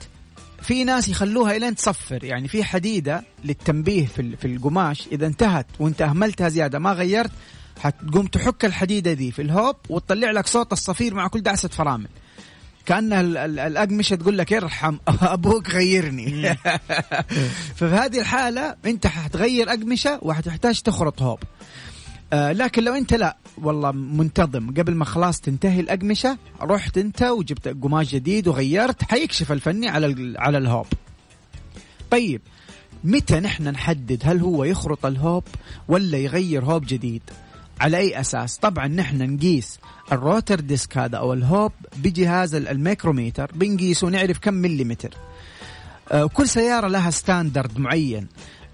في 0.66 0.85
ناس 0.85 1.09
يخلوها 1.09 1.57
الين 1.57 1.74
تصفر. 1.74 2.24
يعني 2.24 2.48
في 2.48 2.64
حديدة 2.64 3.24
للتنبيه 3.44 4.07
في 4.07 4.37
في 4.37 4.44
القماش. 4.46 5.09
إذا 5.12 5.27
انتهت 5.27 5.66
وأنت 5.79 6.03
أهملتها 6.03 6.48
زيادة 6.48 6.79
ما 6.79 6.92
غيرت 6.92 7.31
حتقوم 7.81 8.27
تحك 8.27 8.64
الحديدة 8.64 9.12
دي 9.12 9.33
في 9.33 9.42
الهوب 9.42 9.77
وتطلع 9.88 10.31
لك 10.31 10.46
صوت 10.46 10.72
الصفير 10.72 11.14
مع 11.14 11.29
كل 11.29 11.40
دعسة 11.40 11.68
فرامل. 11.68 12.09
ال- 13.37 13.59
الأقمشة 13.59 14.16
تقول 14.16 14.38
لك 14.38 14.53
ارحم 14.53 14.96
أبوك 15.22 15.70
غيرني. 15.70 16.55
ففي 17.77 17.85
هذه 17.94 18.20
الحالة 18.20 18.77
أنت 18.87 19.07
حتغير 19.07 19.70
أقمشة 19.70 20.18
وحتحتاج 20.22 20.81
تخرط 20.81 21.22
هوب. 21.22 21.38
آه 22.35 22.53
لكن 22.53 22.85
لو 22.85 22.94
انت 22.94 23.14
لا 23.14 23.37
والله 23.62 23.92
منتظم. 23.92 24.70
قبل 24.70 24.94
ما 24.94 25.05
خلاص 25.05 25.40
تنتهي 25.40 25.81
الأقمشة 25.81 26.38
رحت 26.62 26.99
انت 26.99 27.23
وجبت 27.23 27.68
قماش 27.68 28.14
جديد 28.14 28.49
وغيرت 28.49 29.03
حيكشف 29.05 29.53
الفني 29.53 29.88
على 29.88 30.35
على 30.38 30.59
الهوب. 30.59 30.87
طيب 32.11 32.40
متى 33.05 33.40
نحن 33.40 33.68
نحدد 33.68 34.23
هل 34.25 34.40
هو 34.40 34.64
يخرط 34.64 35.07
الهوب 35.07 35.44
ولا 35.88 36.18
يغير 36.18 36.64
هوب 36.64 36.87
جديد؟ 36.87 37.23
على 37.81 37.97
أي 37.97 38.20
أساس؟ 38.20 38.57
طبعا 38.59 38.88
نحن 38.88 39.35
نقيس 39.35 39.79
ال 40.12 40.20
rotor 40.20 40.61
disc 40.61 40.99
هذا 40.99 41.16
أو 41.16 41.33
الهوب 41.33 41.73
بجهاز 41.97 42.55
ال- 42.55 42.68
الميكروميتر 42.68 43.51
بنقيسه 43.55 44.07
ونعرف 44.07 44.38
كم 44.38 44.55
مليمتر. 44.55 45.14
آه، 46.12 46.25
كل 46.27 46.49
سيارة 46.49 46.88
لها 46.88 47.11
standard 47.11 47.79
معين. 47.79 48.27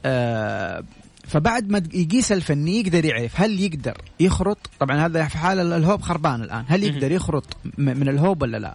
آه، 0.05 0.85
فبعد 1.31 1.71
ما 1.71 1.83
يقيس 1.95 2.33
الفني 2.33 2.81
يقدر 2.81 3.05
يعرف 3.05 3.41
هل 3.41 3.61
يقدر 3.61 3.99
يخرط. 4.21 4.59
طبعا 4.81 5.07
هذا 5.07 5.25
في 5.29 5.39
حال 5.39 5.59
ال- 5.61 5.73
الهوب 5.73 6.03
خربان 6.03 6.43
الآن. 6.43 6.65
هل 6.69 6.85
يقدر 6.85 7.13
يخرط 7.13 7.45
من 7.79 8.09
الهوب 8.09 8.43
ولا 8.43 8.57
لا؟ 8.57 8.75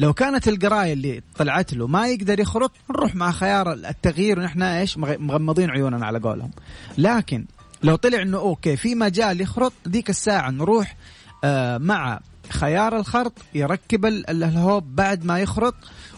لو 0.00 0.12
كانت 0.12 0.48
القراية 0.48 0.92
اللي 0.92 1.22
طلعت 1.38 1.74
له 1.74 1.86
ما 1.86 2.08
يقدر 2.08 2.40
يخرط 2.40 2.72
نروح 2.90 3.14
مع 3.14 3.30
خيار 3.32 3.72
التغيير 3.72 4.38
ونحن 4.38 4.62
إيش؟ 4.62 4.98
مغ- 4.98 5.18
مغمضين 5.18 5.70
عيوننا 5.70 6.06
على 6.06 6.18
قولهم. 6.18 6.50
لكن 6.98 7.44
لو 7.82 7.96
طلع 7.96 8.22
إنه 8.22 8.38
أوكي 8.38 8.76
في 8.76 8.94
مجال 8.94 9.40
يخرط 9.40 9.72
ذيك 9.88 10.10
الساعة 10.10 10.50
نروح 10.50 10.96
آه 11.44 11.78
مع 11.78 12.20
خيار 12.48 12.96
الخرط 12.96 13.32
يركب 13.54 14.06
ال- 14.06 14.30
ال- 14.30 14.44
الهوب 14.44 14.96
بعد 14.96 15.24
ما 15.24 15.38
يخرط 15.40 15.74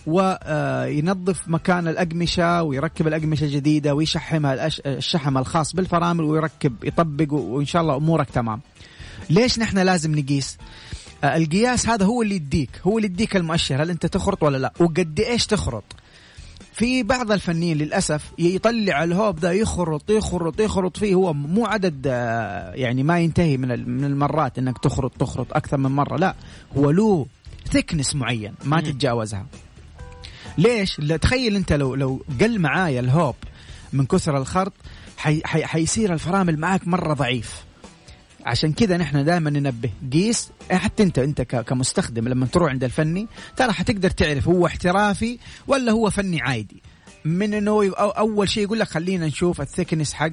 وينظف 0.07 1.49
مكان 1.49 1.89
الأقمشة 1.89 2.63
ويركب 2.63 3.07
الأقمشة 3.07 3.45
الجديدة 3.45 3.95
ويشحمها 3.95 4.69
الشحم 4.87 5.39
الخاص 5.39 5.73
بالفرامل 5.73 6.25
ويركب 6.25 6.85
يطبق 6.85 7.33
وإن 7.33 7.65
شاء 7.65 7.83
الله 7.83 7.97
أمورك 7.97 8.31
تمام. 8.31 8.61
ليش 9.31 9.59
نحن 9.59 9.79
لازم 9.79 10.19
نقيس؟ 10.19 10.59
آه، 11.25 11.37
القياس 11.37 11.89
هذا 11.89 12.05
هو 12.07 12.23
اللي 12.23 12.35
يديك 12.35 12.81
هو 12.87 12.99
اللي 12.99 13.09
يديك 13.09 13.37
المؤشر 13.37 13.83
هل 13.83 13.91
أنت 13.91 14.07
تخرط 14.07 14.43
ولا 14.43 14.57
لا؟ 14.59 14.73
وقد 14.81 15.21
إيش 15.21 15.47
تخرط؟ 15.47 15.85
في 16.73 17.03
بعض 17.03 17.33
الفنيين 17.33 17.79
للأسف 17.79 18.33
يطلع 18.39 19.05
الهوب 19.05 19.39
ذا 19.39 19.53
يخرط 19.53 20.11
يخرط 20.11 20.61
يخرط 20.61 20.97
فيه 20.97 21.15
هو 21.15 21.33
مو 21.33 21.67
عدد 21.67 22.07
آه، 22.07 22.73
يعني 22.73 23.03
ما 23.03 23.21
ينتهي 23.21 23.57
من 23.57 23.69
من 23.91 24.05
المرات 24.05 24.59
إنك 24.59 24.79
تخرط 24.79 25.13
تخرط 25.19 25.47
أكثر 25.53 25.77
من 25.77 25.91
مرة 25.91 26.17
لا 26.17 26.35
هو 26.77 26.91
له 26.91 27.27
ثكنس 27.73 28.15
معين 28.15 28.55
ما 28.65 28.81
تتجاوزها. 28.81 29.47
ليش؟ 30.59 30.97
تخيل 30.97 31.57
انت 31.57 31.73
لو 31.73 31.95
لو 31.95 32.23
قل 32.41 32.59
معايا 32.59 33.01
الهوب 33.01 33.35
من 33.93 34.07
كثر 34.07 34.39
الخرط 34.39 34.73
حي 35.17 35.43
حي 35.45 35.65
حيصير 35.67 36.13
الفرامل 36.13 36.59
معاك 36.59 36.89
مرة 36.89 37.15
ضعيف. 37.15 37.65
عشان 38.47 38.73
كذا 38.73 38.97
نحن 38.97 39.25
دائما 39.25 39.51
ننبه. 39.51 39.91
قيس 40.13 40.51
حتى 40.71 41.03
انت 41.03 41.19
انت 41.19 41.43
كمستخدم 41.43 42.29
لما 42.29 42.47
تروح 42.47 42.71
عند 42.71 42.85
الفني 42.85 43.27
ترى 43.57 43.73
حتقدر 43.73 44.11
تعرف 44.11 44.49
هو 44.49 44.67
احترافي 44.67 45.39
ولا 45.67 45.93
هو 45.93 46.11
فني 46.11 46.43
عادي. 46.43 46.83
من 47.25 47.55
إنه 47.55 47.95
أول 47.97 48.49
شيء 48.49 48.63
يقول 48.63 48.79
لك 48.79 48.89
خلينا 48.89 49.27
نشوف 49.27 49.61
الثكنس 49.61 50.13
حق 50.13 50.33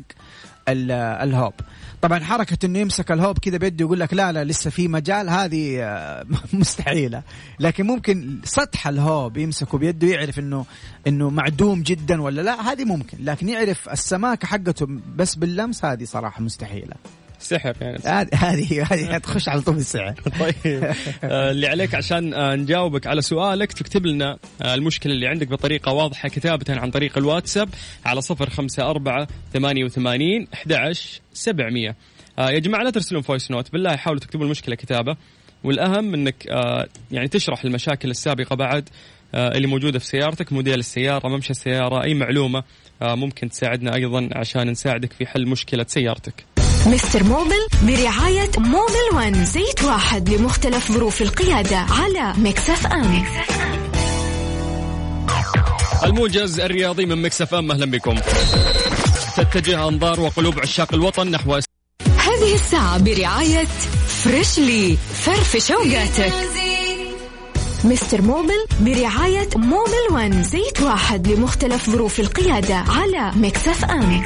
الهوب. 0.69 1.54
طبعا 2.02 2.19
حركة 2.19 2.65
إنه 2.65 2.80
يمسك 2.80 3.12
الهوب 3.12 3.38
كذا 3.38 3.58
بيده 3.58 3.86
يقول 3.86 3.99
لك 3.99 4.13
لا 4.13 4.32
لا 4.32 4.43
لسه 4.43 4.69
في 4.69 4.88
مجال. 4.88 5.30
هذه 5.30 5.84
آه، 5.84 6.26
مستحيلة. 6.54 7.23
لكن 7.60 7.86
ممكن 7.88 8.39
سطح 8.43 8.88
الهوب 8.88 9.38
يمسكه 9.38 9.78
بيده 9.78 10.08
يعرف 10.08 10.39
إنه 10.39 10.65
إنه 11.08 11.30
معدوم 11.30 11.82
جدا 11.82 12.21
ولا 12.21 12.41
لا. 12.41 12.71
هذه 12.71 12.86
ممكن. 12.86 13.17
لكن 13.21 13.49
يعرف 13.49 13.89
السماكة 13.89 14.47
حقته 14.47 14.88
بس 15.15 15.36
باللمس 15.36 15.86
هذه 15.86 16.04
صراحة 16.04 16.41
مستحيلة. 16.41 16.95
سحر 17.43 17.75
يعني. 17.82 18.29
هذه 18.34 18.84
هذه 18.91 19.17
تخش 19.17 19.49
على 19.49 19.62
طول 19.62 19.75
السعر 19.75 20.13
طيب. 20.39 20.93
آه، 21.23 21.51
اللي 21.51 21.67
عليك 21.67 21.95
عشان 21.95 22.34
آه، 22.34 22.56
نجاوبك 22.56 23.08
على 23.08 23.21
سؤالك 23.21 23.73
تكتب 23.73 24.06
لنا 24.06 24.38
آه، 24.62 24.73
المشكلة 24.73 25.13
اللي 25.13 25.27
عندك 25.27 25.47
بطريقة 25.47 25.91
واضحة 25.91 26.29
كتابة 26.29 26.65
عن 26.69 26.91
طريق 26.91 27.17
الواتساب 27.17 27.69
على 28.06 28.21
صفر 28.21 28.49
خمسة 28.49 28.89
أربعة 28.89 29.27
ثمانية 29.53 29.84
وثمانين 29.86 30.47
أحد 30.53 30.73
عشر 30.73 31.21
سبعمية. 31.34 31.95
يا 32.39 32.60
جماعة 32.60 32.84
لا 32.84 32.89
ترسلون 32.89 33.21
voice 33.21 33.51
note 33.51 33.71
بالله 33.71 33.95
حاولوا 33.95 34.21
تكتبوا 34.21 34.45
المشكلة 34.45 34.75
كتابة. 34.75 35.15
والأهم 35.63 36.13
أنك 36.13 36.47
آه، 36.49 36.88
يعني 37.12 37.27
تشرح 37.27 37.63
المشاكل 37.65 38.10
السابقة 38.10 38.56
بعد 38.56 38.89
اللي 39.36 39.67
موجودة 39.67 39.99
في 39.99 40.06
سيارتك 40.06 40.53
موديل 40.53 40.79
السيارة 40.79 41.27
ممشى 41.27 41.51
السيارة 41.51 42.03
أي 42.03 42.13
معلومة 42.13 42.63
آه، 43.01 43.15
ممكن 43.15 43.49
تساعدنا 43.49 43.95
أيضا 43.95 44.29
عشان 44.32 44.69
نساعدك 44.69 45.13
في 45.13 45.25
حل 45.25 45.47
مشكلة 45.47 45.86
سيارتك. 45.88 46.45
Mister 46.86 47.23
Mobil 47.23 47.67
برعاية 47.81 48.49
Mobil 48.57 49.15
One 49.15 49.45
زيت 49.45 49.83
واحد 49.83 50.29
لمختلف 50.29 50.91
ظروف 50.91 51.21
القيادة 51.21 51.77
على 51.77 52.33
Mix 52.38 52.88
FM. 52.88 53.23
الموجز 56.03 56.59
الرياضي 56.59 57.05
من 57.05 57.21
Mix 57.21 57.53
FM 57.53 57.71
أهلا 57.71 57.85
بكم. 57.85 58.15
تتجه 59.37 59.87
أنظار 59.87 60.19
وقلوب 60.19 60.59
عشاق 60.59 60.93
الوطن 60.93 61.31
نحو 61.31 61.53
هذه 62.17 62.53
الساعة 62.53 62.97
برعاية 62.99 63.67
Freshly. 64.07 64.97
فرفش 65.25 65.71
أوقاتك. 65.71 66.33
Mister 67.83 68.21
Mobil 68.21 68.65
برعاية 68.79 69.49
Mobil 69.55 70.07
One 70.12 70.43
زيت 70.43 70.81
واحد 70.81 71.27
لمختلف 71.27 71.89
ظروف 71.89 72.19
القيادة 72.19 72.75
على 72.75 73.31
Mix 73.36 73.86
FM. 73.86 74.23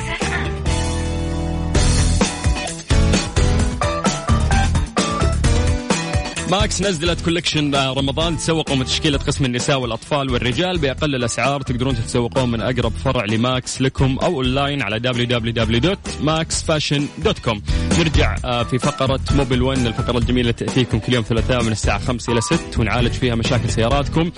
Max 6.52 6.82
نزلت 6.82 7.22
collection 7.22 7.76
رمضان 7.76 8.38
تسوقوا 8.38 8.76
من 8.76 8.86
تشكيلة 8.86 9.18
قسم 9.18 9.46
النساء 9.46 9.80
والأطفال 9.80 10.30
والرجال. 10.30 10.78
بأقل 10.78 11.16
الأسعار 11.16 11.62
تقدرون 11.62 11.96
تتسوقون 11.96 12.52
من 12.52 12.62
أقرب 12.62 12.92
فرع 12.92 13.26
ل 13.26 13.40
Max 13.40 13.82
لكم 13.82 14.18
أو 14.24 14.36
أونلاين 14.36 14.82
على 14.82 15.00
www.maxfashion.com 15.00 17.58
نرجع 18.00 18.36
آه، 18.46 18.64
في 18.64 18.80
فقرة 18.80 19.20
موبل 19.32 19.62
1 19.62 19.86
الفقرة 19.86 20.18
الجميلة 20.18 20.52
تأتيكم 20.52 21.00
كل 21.00 21.14
يوم 21.14 21.24
ثلاثاء 21.24 21.64
من 21.64 21.72
الساعة 21.72 22.00
5 22.00 22.34
إلى 22.34 22.42
6 22.42 22.80
ونعالج 22.80 23.12
فيها 23.12 23.36
مشاكل 23.36 23.70
سياراتكم. 23.70 24.32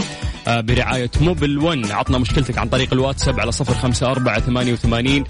برعاية 0.49 1.11
موبل 1.21 1.57
1 1.57 1.91
عطنا 1.91 2.17
مشكلتك 2.17 2.57
عن 2.57 2.69
طريق 2.69 2.93
الواتساب 2.93 3.39
على 3.39 3.51
054 3.51 4.39
88 4.75 5.23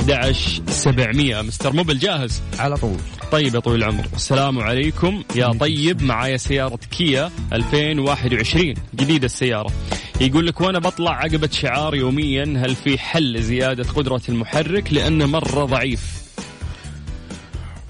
11700 0.00 1.42
مستر 1.42 1.72
موبل 1.72 1.98
جاهز؟ 1.98 2.42
على 2.58 2.76
طول. 2.76 2.96
طيب 3.32 3.54
يا 3.54 3.60
طويل 3.60 3.82
العمر. 3.82 4.06
السلام 4.16 4.58
عليكم. 4.58 5.22
يا 5.36 5.52
طيب 5.52 6.02
معايا 6.02 6.36
سيارة 6.36 6.78
كيا 6.90 7.30
2021 7.52 8.74
جديدة 8.94 9.26
السيارة. 9.26 9.72
يقول 10.20 10.46
لك 10.46 10.60
وأنا 10.60 10.78
بطلع 10.78 11.12
عقبة 11.12 11.48
شعار 11.52 11.94
يوميا 11.94 12.44
هل 12.44 12.74
في 12.74 12.98
حل 12.98 13.32
لزيادة 13.32 13.84
قدرة 13.84 14.22
المحرك؟ 14.28 14.92
لأنه 14.92 15.26
مرة 15.26 15.64
ضعيف. 15.64 16.21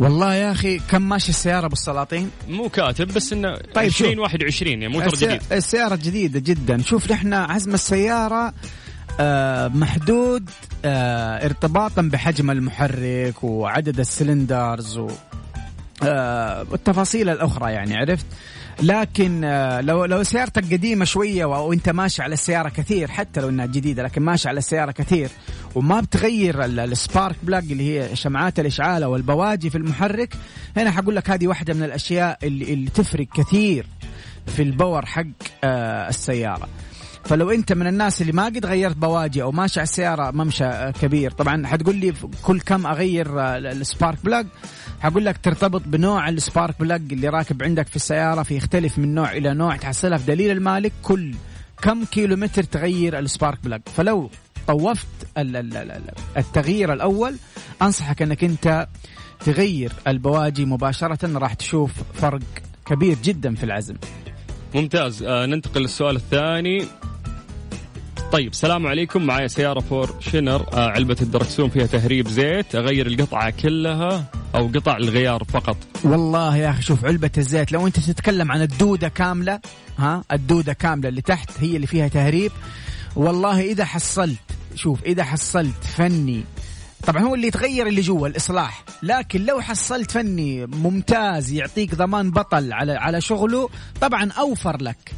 والله 0.02 0.34
يا 0.34 0.52
أخي 0.52 0.78
كم 0.78 1.02
ماشي 1.08 1.28
السيارة 1.28 1.66
بالسلاطين 1.68 2.30
مو 2.48 2.68
كاتب 2.68 3.06
بس 3.14 3.32
إنه 3.32 3.56
طيب 3.74 3.88
شوف. 3.90 4.06
2021 4.06 4.82
يعني 4.82 4.88
موتور 4.94 5.12
السي- 5.12 5.26
جديد. 5.26 5.40
السيارة 5.52 5.94
جديدة 5.96 6.40
جدا. 6.40 6.82
شوف 6.82 7.12
نحن 7.12 7.34
عزم 7.34 7.74
السيارة 7.74 8.52
آه، 9.20 9.68
محدود 9.68 10.50
آه، 10.84 11.44
ارتباطا 11.44 12.02
بحجم 12.02 12.50
المحرك 12.50 13.44
وعدد 13.44 13.98
ال 14.00 14.10
cylinders 14.10 14.98
و 14.98 15.08
آه، 16.02 16.66
والتفاصيل 16.70 17.28
الأخرى 17.28 17.72
يعني 17.72 17.96
عرفت؟ 17.96 18.26
لكن 18.82 19.44
آه، 19.44 19.80
لو 19.80 20.04
لو 20.04 20.22
سيارتك 20.22 20.72
قديمة 20.72 21.04
شوية 21.04 21.44
أو 21.44 21.72
انت 21.72 21.88
ماشي 21.88 22.22
على 22.22 22.32
السيارة 22.32 22.68
كثير 22.68 23.08
حتى 23.10 23.40
لو 23.40 23.48
إنها 23.48 23.66
جديدة 23.66 24.02
لكن 24.02 24.22
ماشي 24.22 24.48
على 24.48 24.58
السيارة 24.58 24.90
كثير 24.90 25.28
وما 25.74 26.00
بتغير 26.00 26.64
ال- 26.64 26.80
ال 26.80 26.90
spark 26.90 27.36
plug 27.42 27.72
اللي 27.72 28.00
هي 28.00 28.16
شمعات 28.16 28.60
الإشعال 28.60 29.02
أو 29.02 29.16
البواجي 29.16 29.70
في 29.70 29.78
المحرك. 29.78 30.34
هنا 30.76 30.90
حقول 30.90 31.16
لك 31.16 31.30
هذه 31.30 31.46
واحدة 31.46 31.74
من 31.74 31.82
الأشياء 31.82 32.38
اللي, 32.42 32.72
اللي 32.74 32.90
تفرق 32.90 33.26
كثير 33.34 33.86
في 34.46 34.62
ال 34.62 34.70
power 34.70 35.06
حق 35.06 35.24
آه، 35.64 36.08
السيارة. 36.08 36.68
فلو 37.24 37.50
أنت 37.50 37.72
من 37.72 37.86
الناس 37.86 38.22
اللي 38.22 38.32
ما 38.32 38.44
قد 38.44 38.66
غيرت 38.66 38.96
بواجي 38.96 39.42
أو 39.42 39.52
ماشي 39.52 39.80
على 39.80 39.84
السيارة 39.88 40.30
ممشى 40.30 40.64
آه، 40.64 40.90
كبير. 40.90 41.30
طبعا 41.30 41.66
حتقول 41.66 41.96
لي 41.96 42.12
كل 42.42 42.60
كم 42.60 42.86
أغير 42.86 43.40
آه، 43.40 43.58
ال 43.58 43.68
spark 43.68 44.18
plug 44.24 44.46
حقول 45.00 45.24
لك 45.24 45.36
ترتبط 45.42 45.82
بنوع 45.86 46.28
ال 46.28 46.36
spark 46.36 46.74
plug 46.80 47.02
اللي 47.12 47.28
راكب 47.28 47.62
عندك 47.62 47.86
في 47.86 47.96
السيارة 47.96 48.42
فيختلف 48.42 48.98
من 48.98 49.14
نوع 49.14 49.32
إلى 49.32 49.54
نوع 49.54 49.76
تحصلها 49.76 50.18
في 50.18 50.26
دليل 50.26 50.50
المالك. 50.50 50.92
كل 51.02 51.34
كم 51.82 52.04
كيلومتر 52.04 52.62
تغير 52.62 53.18
ال 53.18 53.25
spark 53.25 53.58
plug 53.64 53.80
فلو 53.96 54.30
طوفت 54.66 55.06
ال- 55.38 55.56
ال- 55.56 55.76
ال- 55.76 55.90
ال- 55.90 56.14
التغيير 56.36 56.92
الأول 56.92 57.36
أنصحك 57.82 58.22
أنك 58.22 58.44
أنت 58.44 58.88
تغير 59.40 59.92
البواجي 60.06 60.64
مباشرة 60.64 61.38
راح 61.38 61.54
تشوف 61.54 61.90
فرق 62.14 62.40
كبير 62.86 63.16
جدا 63.24 63.54
في 63.54 63.64
العزم. 63.64 63.94
ممتاز. 64.74 65.22
آه 65.22 65.46
ننتقل 65.46 65.80
للسؤال 65.80 66.16
الثاني. 66.16 66.86
طيب 68.32 68.50
السلام 68.50 68.86
عليكم. 68.86 69.22
معايا 69.22 69.46
سيارة 69.48 69.80
Fortuner 69.80 70.66
آه 70.72 70.88
علبة 70.90 71.16
الدركسون 71.22 71.68
فيها 71.70 71.86
تهريب 71.86 72.28
زيت. 72.28 72.74
أغير 72.74 73.06
القطعة 73.06 73.50
كلها 73.50 74.24
أو 74.54 74.66
قطع 74.74 74.96
الغيار 74.96 75.44
فقط؟ 75.44 75.76
والله 76.04 76.56
يا 76.56 76.70
أخي 76.70 76.82
شوف 76.82 77.04
علبة 77.04 77.30
الزيت 77.38 77.72
لو 77.72 77.86
أنت 77.86 78.00
تتكلم 78.00 78.52
عن 78.52 78.62
الدودة 78.62 79.08
كاملة 79.08 79.60
ها 79.98 80.24
الدودة 80.32 80.72
كاملة 80.72 81.08
اللي 81.08 81.22
تحت 81.22 81.50
هي 81.60 81.76
اللي 81.76 81.86
فيها 81.86 82.08
تهريب 82.08 82.52
والله 83.16 83.60
إذا 83.60 83.84
حصلت 83.84 84.38
شوف 84.74 85.02
إذا 85.02 85.24
حصلت 85.24 85.84
فني 85.96 86.44
طبعا 87.06 87.22
هو 87.22 87.34
اللي 87.34 87.46
يتغير 87.46 87.86
اللي 87.86 88.00
جوا 88.00 88.28
الإصلاح 88.28 88.84
لكن 89.02 89.44
لو 89.44 89.60
حصلت 89.60 90.10
فني 90.10 90.66
ممتاز 90.66 91.52
يعطيك 91.52 91.94
ضمان 91.94 92.30
بطل 92.30 92.72
على 92.72 92.92
على 92.92 93.20
شغله 93.20 93.68
طبعا 94.00 94.30
أوفر 94.32 94.82
لك. 94.82 95.12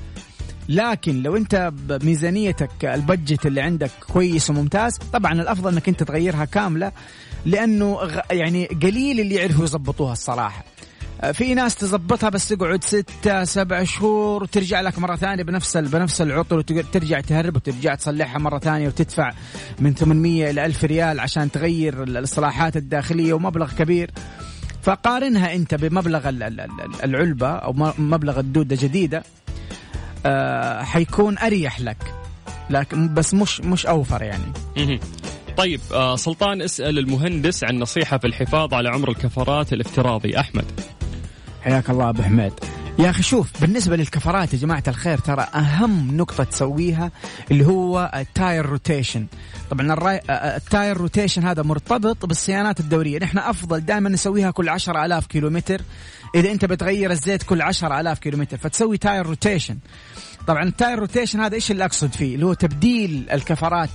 لكن 0.68 1.22
لو 1.22 1.36
أنت 1.36 1.72
بميزانيتك 1.74 2.84
البجت 2.84 3.46
اللي 3.46 3.60
عندك 3.60 3.90
كويس 4.12 4.50
وممتاز 4.50 4.96
طبعا 5.12 5.32
الأفضل 5.32 5.72
إنك 5.72 5.88
أنت 5.88 6.02
تغيرها 6.02 6.44
كاملة 6.44 6.92
لأنه 7.46 7.98
يعني 8.30 8.66
قليل 8.66 9.20
اللي 9.20 9.34
يعرفوا 9.34 9.64
يظبطوها 9.64 10.12
الصراحة. 10.12 10.64
في 11.32 11.54
ناس 11.54 11.74
تظبطها 11.74 12.28
بس 12.28 12.48
تقعد 12.48 12.84
ستة 12.84 13.44
سبع 13.44 13.84
شهور 13.84 14.42
وترجع 14.42 14.80
لك 14.80 14.98
مرة 14.98 15.16
ثانية 15.16 15.42
بنفس 15.42 15.76
بنفس 15.76 16.20
العطر 16.22 16.58
وترجع 16.58 17.20
تهرب 17.20 17.56
وترجع 17.56 17.94
تصلحها 17.94 18.38
مرة 18.38 18.58
ثانية 18.58 18.88
وتدفع 18.88 19.32
من 19.78 19.94
800 19.94 20.50
إلى 20.50 20.66
1000 20.66 20.84
ريال 20.84 21.20
عشان 21.20 21.50
تغير 21.50 22.02
ال- 22.02 22.16
الإصلاحات 22.16 22.76
الداخلية 22.76 23.32
ومبلغ 23.34 23.72
كبير. 23.78 24.10
فقارنها 24.82 25.54
أنت 25.54 25.74
بمبلغ 25.74 26.28
ال- 26.28 26.42
ال- 26.42 26.60
ال- 26.60 26.70
العلبة 27.04 27.48
أو 27.48 27.72
مبلغ 27.98 28.38
الدودة 28.40 28.76
جديدة 28.80 29.22
آه، 30.26 30.82
حيكون 30.82 31.38
أريح 31.38 31.80
لك 31.80 32.14
لكن 32.70 33.14
بس 33.14 33.34
مش 33.34 33.60
مش 33.60 33.86
أوفر 33.86 34.22
يعني. 34.22 34.52
طيب 35.56 35.80
آه 35.92 36.16
سلطان 36.16 36.62
اسأل 36.62 36.98
المهندس 36.98 37.64
عن 37.64 37.78
نصيحة 37.78 38.18
في 38.18 38.26
الحفاظ 38.26 38.74
على 38.74 38.88
عمر 38.88 39.08
الكفرات 39.10 39.72
الافتراضي. 39.72 40.38
أحمد. 40.40 40.64
حياك 41.64 41.90
الله 41.90 42.08
أبو 42.08 42.22
حميد. 42.22 42.52
يا 42.98 43.10
أخي 43.10 43.22
شوف 43.22 43.60
بالنسبة 43.60 43.96
للكفرات 43.96 44.54
يا 44.54 44.58
جماعة 44.58 44.82
الخير 44.88 45.18
ترى 45.18 45.42
أهم 45.42 46.16
نقطة 46.16 46.44
تسويها 46.44 47.10
اللي 47.50 47.66
هو 47.66 48.10
ال 48.14 48.25
tire 48.25 48.66
rotation. 48.66 49.26
طبعا. 49.70 50.18
ال 50.30 50.44
tire 50.44 50.96
rotation 50.96 51.44
هذا 51.44 51.62
مرتبط 51.62 52.26
بالصيانات 52.26 52.80
الدورية. 52.80 53.18
نحن 53.18 53.38
أفضل 53.38 53.80
دائما 53.80 54.08
نسويها 54.08 54.50
كل 54.50 54.68
10000 54.68 55.26
كيلومتر. 55.26 55.80
إذا 56.34 56.50
أنت 56.50 56.64
بتغير 56.64 57.10
الزيت 57.10 57.42
كل 57.42 57.62
10000 57.62 58.18
كيلومتر 58.18 58.56
فتسوي 58.56 58.98
tire 58.98 59.26
rotation. 59.26 59.78
طبعا 60.46 60.62
ال 60.62 60.70
tire 60.70 60.98
rotation 60.98 61.40
هذا 61.40 61.54
إيش 61.54 61.70
اللي 61.70 61.84
أقصد 61.84 62.12
فيه؟ 62.12 62.34
اللي 62.34 62.46
هو 62.46 62.54
تبديل 62.54 63.26
الكفرات 63.32 63.90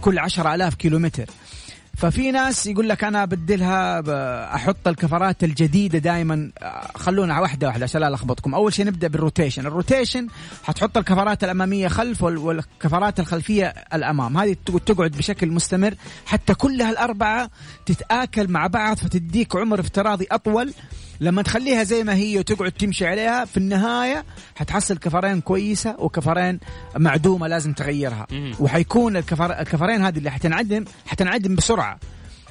كل 0.00 0.18
10000 0.18 0.74
كيلومتر. 0.74 1.26
ففي 2.02 2.30
ناس 2.30 2.66
يقول 2.66 2.88
لك 2.88 3.04
أنا 3.04 3.22
أبدلها 3.22 4.02
أحط 4.54 4.88
الكفرات 4.88 5.44
الجديدة 5.44 5.98
دائما 5.98 6.50
خلونا 6.94 7.40
واحدة 7.40 7.66
واحدة 7.66 7.84
عشان 7.84 8.00
لا 8.00 8.08
ألخبطكم. 8.08 8.54
أول 8.54 8.72
شيء 8.74 8.86
نبدأ 8.86 9.08
بال 9.08 9.18
rotation. 9.18 9.66
ال 9.66 9.73
rotation 9.73 10.26
حتحط 10.64 10.98
الكفرات 10.98 11.44
الأمامية 11.44 11.88
خلف 11.88 12.22
وال- 12.22 12.38
والكفرات 12.38 13.20
الخلفية 13.20 13.66
الأمام. 13.94 14.36
هذه 14.38 14.56
تق- 14.66 14.78
تقعد 14.84 15.10
بشكل 15.10 15.48
مستمر 15.50 15.94
حتى 16.26 16.54
كلها 16.54 16.90
الاربعه 16.90 17.50
تتآكل 17.86 18.48
مع 18.50 18.66
بعض 18.66 18.96
فتديك 18.96 19.56
عمر 19.56 19.80
افتراضي 19.80 20.26
أطول. 20.32 20.72
لما 21.20 21.42
تخليها 21.42 21.82
زي 21.82 22.04
ما 22.04 22.14
هي 22.14 22.38
وتقعد 22.38 22.72
تمشي 22.72 23.06
عليها 23.06 23.44
في 23.44 23.56
النهاية 23.56 24.24
حتحصل 24.56 24.98
كفرين 24.98 25.40
كويسة 25.40 25.96
وكفرين 25.98 26.60
معدومة 26.96 27.46
لازم 27.48 27.72
تغيرها. 27.72 28.26
وحيكون 28.60 29.16
الكفر 29.16 29.58
الكفرين 29.60 30.02
هذه 30.02 30.18
اللي 30.18 30.30
حتنعدم 30.30 30.84
حتنعدم 31.06 31.54
بسرعة. 31.54 31.91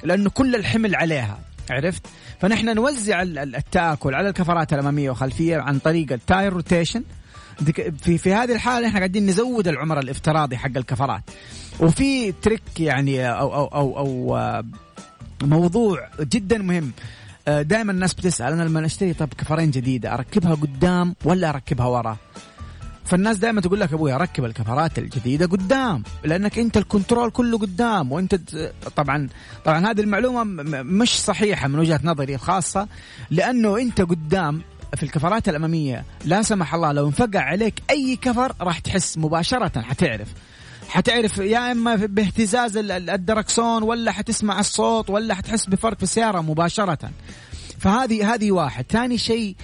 لأنه 0.04 0.30
كل 0.30 0.56
الحمل 0.56 0.96
عليها 0.96 1.40
عرفت؟ 1.70 2.02
فنحن 2.42 2.76
نوزع 2.76 3.22
ال- 3.22 3.38
ال- 3.38 3.56
التآكل 3.56 4.16
على 4.16 4.30
الكفرات 4.30 4.74
الأمامية 4.74 5.10
والخلفيه 5.10 5.58
عن 5.58 5.80
طريق 5.80 6.12
ال 6.12 6.20
tire 6.20 6.54
rotation. 6.54 7.04
في 8.04 8.18
في 8.18 8.34
هذه 8.34 8.54
الحالة 8.54 8.88
إحنا 8.88 9.00
قاعدين 9.00 9.26
نزود 9.26 9.68
العمر 9.68 10.00
الافتراضي 10.00 10.58
حق 10.58 10.78
الكفرات. 10.78 11.22
وفي 11.80 12.32
trick 12.32 12.62
يعني 12.80 13.30
أو 13.30 13.54
أو 13.54 13.66
أو, 13.66 13.98
أو 13.98 14.38
آه، 14.38 14.64
موضوع 15.44 16.10
جدا 16.22 16.58
مهم. 16.58 16.92
دائما 17.48 17.92
الناس 17.92 18.14
بتسأل 18.14 18.54
أنا 18.54 18.64
لما 18.64 18.86
أشتري 18.86 19.14
طب 19.14 19.28
كفرين 19.38 19.72
جديدة 19.72 20.14
أركبها 20.14 20.56
قدام 20.56 21.16
ولا 21.26 21.50
أركبها 21.50 21.86
ورا؟ 21.86 22.18
فالناس 23.12 23.38
دائما 23.38 23.62
تقول 23.62 23.80
لك 23.80 23.94
أبوي 23.94 24.14
ركب 24.14 24.46
الكفرات 24.46 25.00
الجديدة 25.00 25.46
قدام 25.46 26.04
لأنك 26.24 26.60
أنت 26.60 26.78
ال 26.78 26.85
control 26.85 27.32
كله 27.32 27.58
قدام 27.58 28.12
وأنت 28.12 28.36
طبعا 28.96 29.30
طبعا 29.66 29.92
هذه 29.92 30.02
المعلومة 30.02 30.44
مش 30.84 31.22
صحيحة 31.22 31.68
من 31.68 31.80
وجهة 31.80 32.00
نظري 32.04 32.36
الخاصة 32.36 32.88
لأنه 33.30 33.78
أنت 33.78 34.02
قدام 34.02 34.62
في 34.96 35.04
الكفرات 35.04 35.50
الأمامية 35.50 36.04
لا 36.26 36.42
سمح 36.42 36.74
الله 36.74 36.92
لو 36.92 37.06
انفقع 37.08 37.40
عليك 37.40 37.74
أي 37.90 38.16
كفر 38.16 38.54
راح 38.62 38.80
تحس 38.80 39.18
مباشرة 39.18 39.82
حتعرف. 39.82 40.28
حتعرف 40.90 41.38
يا 41.38 41.72
إما 41.72 41.96
باهتزاز 41.96 42.78
ال- 42.78 42.92
ال- 42.92 43.10
الدركسون 43.10 43.84
ولا 43.84 44.12
حتسمع 44.12 44.60
الصوت 44.60 45.10
ولا 45.10 45.34
حتحس 45.34 45.66
بفرق 45.66 45.98
في 45.98 46.04
السيارة 46.04 46.42
مباشرة. 46.42 47.10
فهذه 47.80 48.34
هذه 48.34 48.52
واحد. 48.52 48.86
ثاني 48.90 49.18
شيء 49.18 49.56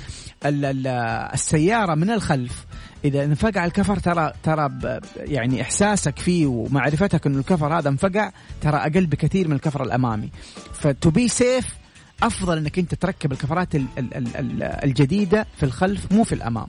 ال- 0.45 0.65
ال- 0.65 0.87
السيارة 1.33 1.95
من 1.95 2.09
الخلف 2.09 2.66
إذا 3.07 3.23
انفقع 3.23 3.65
الكفر 3.65 3.99
ترى 3.99 4.33
ترى 4.43 4.69
يعني 5.17 5.61
إحساسك 5.61 6.19
فيه 6.19 6.45
ومعرفتك 6.47 7.27
إنه 7.27 7.39
الكفر 7.39 7.79
هذا 7.79 7.89
انفقع 7.89 8.31
ترى 8.61 8.77
أقل 8.77 9.05
بكثير 9.05 9.47
من 9.47 9.55
الكفر 9.55 9.83
الأمامي. 9.83 10.29
ف 10.73 10.85
to 10.85 11.09
be 11.09 11.27
safe 11.27 11.75
أفضل 12.23 12.57
إنك 12.57 12.79
أنت 12.79 12.95
تركب 12.95 13.31
الكفرات 13.31 13.75
ال- 13.75 13.85
ال- 13.97 14.17
ال- 14.17 14.35
ال- 14.37 14.63
الجديدة 14.63 15.45
في 15.57 15.63
الخلف 15.63 16.11
مو 16.11 16.23
في 16.23 16.35
الأمام. 16.35 16.67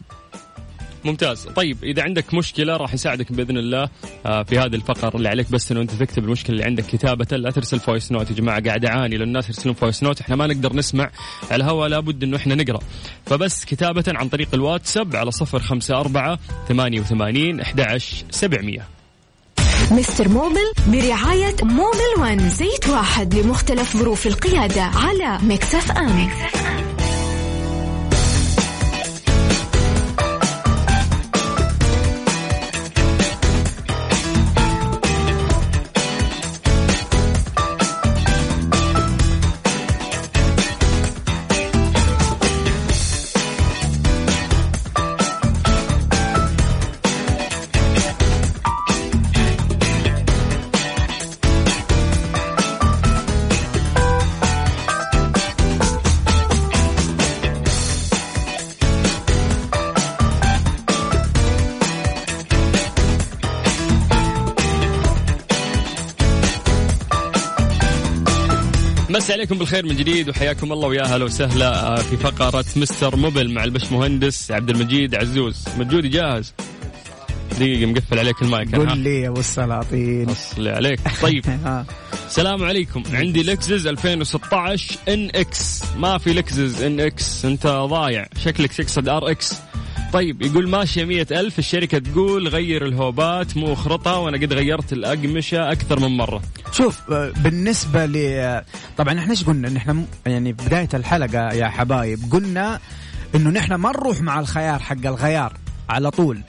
ممتاز. 1.04 1.48
طيب 1.56 1.84
إذا 1.84 2.02
عندك 2.02 2.34
مشكلة 2.34 2.76
راح 2.76 2.94
يساعدك 2.94 3.32
بإذن 3.32 3.56
الله 3.56 3.88
آه، 4.26 4.42
في 4.42 4.58
هذه 4.58 4.74
الفقرة 4.74 5.16
اللي 5.16 5.28
عليك 5.28 5.50
بس 5.50 5.72
إنه 5.72 5.80
أنت 5.80 5.90
تكتب 5.90 6.24
المشكلة 6.24 6.56
اللي 6.56 6.64
عندك 6.64 6.86
كتابة. 6.86 7.36
لا 7.36 7.50
ترسل 7.50 7.80
voice 7.80 8.12
note 8.12 8.30
يا 8.30 8.34
جماعة 8.34 8.62
قاعد 8.62 8.84
أعاني 8.84 9.16
لأن 9.16 9.28
الناس 9.28 9.48
يرسلون 9.48 9.74
voice 9.74 10.02
note 10.02 10.20
إحنا 10.20 10.36
ما 10.36 10.46
نقدر 10.46 10.76
نسمع 10.76 11.10
على 11.50 11.64
الهواء 11.64 11.88
لابد 11.88 12.22
إنه 12.22 12.36
إحنا 12.36 12.54
نقرأ. 12.54 12.80
فبس 13.26 13.64
كتابة 13.64 14.04
عن 14.08 14.28
طريق 14.28 14.48
الواتساب 14.54 15.16
على 15.16 15.30
صفر 15.30 15.58
خمسة 15.58 16.00
أربعة 16.00 16.38
ثمانية 16.68 17.00
وثمانين 17.00 17.60
أحد 17.60 17.98
سبعمية. 18.30 18.98
Mister 19.90 20.28
Mobil 20.28 20.72
برعاية 20.86 21.56
Mobil 21.62 22.20
One 22.20 22.48
زيت 22.48 22.88
واحد 22.88 23.34
لمختلف 23.34 23.96
ظروف 23.96 24.26
القيادة 24.26 24.82
على 24.82 25.38
Mix 25.42 25.90
FM. 25.90 26.28
مسي 69.28 69.34
عليكم 69.34 69.58
بالخير 69.58 69.86
من 69.86 69.96
جديد 69.96 70.28
وحياكم 70.28 70.72
الله 70.72 70.88
ويا 70.88 71.02
هلا 71.02 71.24
وسهلا 71.24 71.86
آه، 71.86 71.96
في 71.96 72.16
فقرة 72.16 72.64
Mister 72.76 73.16
Mobil 73.16 73.50
مع 73.50 73.64
البش 73.64 73.92
مهندس 73.92 74.50
عبد 74.50 74.70
المجيد 74.70 75.14
عزوز. 75.14 75.64
مجودي 75.78 76.08
جاهز؟ 76.08 76.54
دقيقة 77.50 77.86
مقفل 77.86 78.18
عليك 78.18 78.42
المايك. 78.42 78.74
قل 78.74 78.98
لي 78.98 79.20
يا 79.20 79.28
أبو 79.28 79.40
السلاطين. 79.40 80.30
أصلي 80.30 80.70
عليك. 80.70 81.00
طيب. 81.22 81.44
السلام 82.28 82.64
عليكم. 82.64 83.02
عندي 83.12 83.42
Lexus 83.42 83.86
2016 83.86 84.96
NX. 85.08 85.82
ما 85.96 86.18
في 86.18 86.32
Lexus 86.32 86.80
NX 86.82 87.44
أنت 87.44 87.66
ضايع. 87.66 88.26
شكلك 88.44 88.72
تقصد 88.72 89.08
RX. 89.08 89.54
طيب 90.12 90.42
يقول 90.42 90.68
ماشية 90.68 91.04
مية 91.04 91.26
ألف 91.30 91.58
الشركة 91.58 91.98
تقول 91.98 92.48
غير 92.48 92.86
الهوبات 92.86 93.56
مو 93.56 93.72
اخرطها 93.72 94.16
وأنا 94.16 94.36
قد 94.36 94.52
غيرت 94.52 94.92
الأقمشة 94.92 95.72
أكثر 95.72 96.00
من 96.00 96.16
مرة 96.16 96.42
شوف 96.72 97.10
بالنسبة 97.10 98.06
ل 98.06 98.16
طبعا 98.98 99.18
إحنا 99.18 99.30
إيش 99.30 99.44
قلنا؟ 99.44 99.92
م- 99.92 100.06
يعني 100.26 100.52
بداية 100.52 100.88
الحلقة 100.94 101.52
يا 101.54 101.68
حبايب 101.68 102.18
قلنا 102.32 102.80
إنه 103.34 103.50
نحن 103.50 103.74
ما 103.74 103.90
نروح 103.90 104.20
مع 104.20 104.40
الخيار 104.40 104.78
حق 104.78 105.06
الغيار 105.06 105.52
على 105.88 106.10
طول 106.10 106.40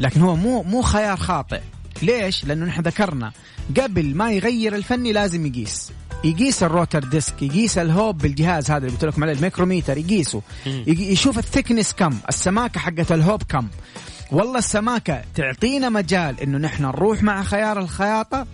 لكن 0.00 0.20
هو 0.20 0.36
مو 0.36 0.62
مو 0.62 0.82
خيار 0.82 1.16
خاطئ 1.16 1.60
ليش؟ 2.02 2.44
لأنه 2.44 2.66
نحن 2.66 2.80
ذكرنا 2.82 3.32
قبل 3.80 4.14
ما 4.14 4.32
يغير 4.32 4.74
الفني 4.74 5.12
لازم 5.12 5.46
يقيس 5.46 5.92
يقيس 6.24 6.62
ال 6.62 6.69
rotor 6.69 7.04
disc 7.04 7.42
يقيس 7.42 7.78
الهوب 7.78 8.18
بالجهاز 8.18 8.70
هذا 8.70 8.86
اللي 8.86 8.90
قلت 8.90 9.04
لكم 9.04 9.22
عليه 9.22 9.32
الميكروميتر 9.32 9.98
يقيسه. 9.98 10.42
يشوف 10.86 11.38
ال 11.38 11.43
thickness 11.43 11.92
كم 11.92 12.18
السماكة 12.28 12.80
حقت 12.80 13.12
الهوب 13.12 13.42
كم. 13.42 13.68
والله 14.32 14.58
السماكة 14.58 15.22
تعطينا 15.34 15.88
مجال 15.88 16.40
إنه 16.40 16.58
نحن 16.58 16.82
نروح 16.82 17.22
مع 17.22 17.42
خيار 17.42 17.78
الخياطة. 17.78 18.46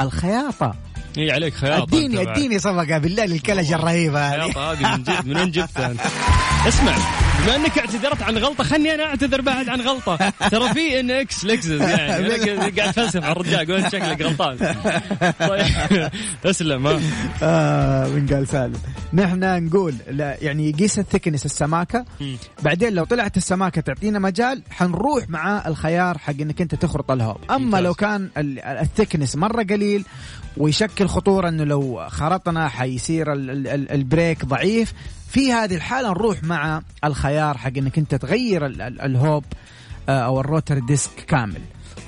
الخياطة. 0.00 0.74
هي 1.16 1.30
عليك 1.30 1.54
خياطة 1.54 1.82
اديني. 1.82 2.30
اديني 2.32 2.58
صفقه 2.58 2.98
بالله 2.98 3.24
للكلجة 3.24 3.74
الرهيبة 3.74 4.28
هذه. 4.28 4.46
الخياطة 4.46 4.72
هذه 4.72 4.96
من 4.96 5.02
جد 5.02 5.26
من 5.26 5.36
وين 5.36 5.50
جبتها؟ 5.50 5.94
اسمع. 6.68 7.23
بما 7.44 7.56
انك 7.56 7.78
اعتذرت 7.78 8.22
عن 8.22 8.38
غلطة 8.38 8.64
خلني 8.64 8.94
أنا 8.94 9.04
أعتذر 9.04 9.40
بعد 9.40 9.68
عن 9.68 9.80
غلطة. 9.80 10.16
ترى 10.50 10.74
في 10.74 11.00
NX 11.00 11.44
Lexus 11.44 11.80
يعني 11.80 12.28
قاعد 12.80 12.90
فلسف 12.94 13.24
على 13.24 13.32
الرجال 13.32 13.72
قلت 13.72 13.92
شكلك 13.92 14.22
غلطان. 14.22 14.56
طيب 15.40 16.10
اسلم 16.44 16.86
ها. 16.86 17.00
آه 17.42 18.08
من 18.08 18.26
قال 18.26 18.48
سالم. 18.48 18.78
نحن 19.12 19.64
نقول 19.66 19.94
لا 20.10 20.36
يعني 20.42 20.70
يقيس 20.70 20.98
ال 20.98 21.03
thickness 21.03 21.44
السماكة. 21.46 22.04
بعدين 22.62 22.92
لو 22.94 23.04
طلعت 23.04 23.36
السماكة 23.36 23.80
تعطينا 23.80 24.18
مجال 24.18 24.62
حنروح 24.70 25.28
مع 25.28 25.62
الخيار 25.68 26.18
حق 26.18 26.34
إنك 26.40 26.60
أنت 26.60 26.74
تخرط 26.74 27.10
الهوب 27.10 27.36
أما. 27.50 27.80
لو 27.80 27.94
كان 27.94 28.28
ال- 28.38 28.58
ال 28.60 28.68
thickness 28.68 29.36
مرة 29.36 29.62
قليل 29.62 30.04
ويشكل 30.56 31.06
خطورة 31.06 31.48
إنه 31.48 31.64
لو 31.64 32.04
خرطنا 32.08 32.68
حيصير 32.68 33.32
ال- 33.32 33.50
ال- 33.50 33.68
ال- 33.68 33.90
البريك 33.92 34.44
ضعيف 34.44 34.92
في 35.34 35.52
هذه 35.52 35.74
الحالة 35.74 36.08
نروح 36.10 36.42
مع 36.44 36.82
الخيار 37.04 37.58
حق 37.58 37.72
إنك 37.76 37.98
أنت 37.98 38.14
تغير 38.14 38.66
ال- 38.66 38.82
ال- 38.82 39.00
الهوب 39.00 39.44
آه، 40.08 40.12
أو 40.20 40.40
ال 40.40 40.46
rotor 40.46 40.78
disc 40.78 41.10
كامل. 41.28 41.60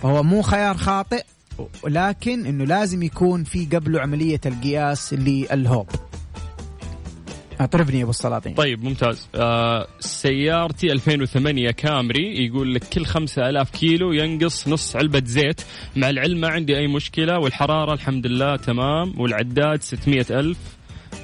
فهو 0.02 0.22
مو 0.22 0.42
خيار 0.42 0.76
خاطئ 0.76 1.22
ولكن 1.82 2.46
إنه 2.46 2.64
لازم 2.64 3.02
يكون 3.02 3.44
في 3.44 3.64
قبله 3.66 4.00
عملية 4.00 4.40
القياس 4.46 5.12
للهوب. 5.14 5.88
اعترفني 7.60 7.96
يا 7.98 8.02
أبو 8.02 8.10
السلاطين. 8.10 8.54
طيب 8.54 8.84
ممتاز. 8.84 9.28
آه 9.34 9.86
سيارتي 10.00 10.92
2008 10.92 11.70
كامري 11.70 12.46
يقول 12.46 12.74
لك 12.74 12.84
كل 12.84 13.06
5000 13.06 13.70
كيلو 13.70 14.12
ينقص 14.12 14.68
نص 14.68 14.96
علبة 14.96 15.22
زيت. 15.24 15.60
مع 15.96 16.10
العلم 16.10 16.40
ما 16.40 16.48
عندي 16.48 16.78
أي 16.78 16.86
مشكلة 16.86 17.38
والحرارة 17.38 17.92
الحمد 17.94 18.26
لله 18.26 18.56
تمام 18.56 19.20
والعداد 19.20 19.82
600 19.82 20.26
ألف. 20.30 20.58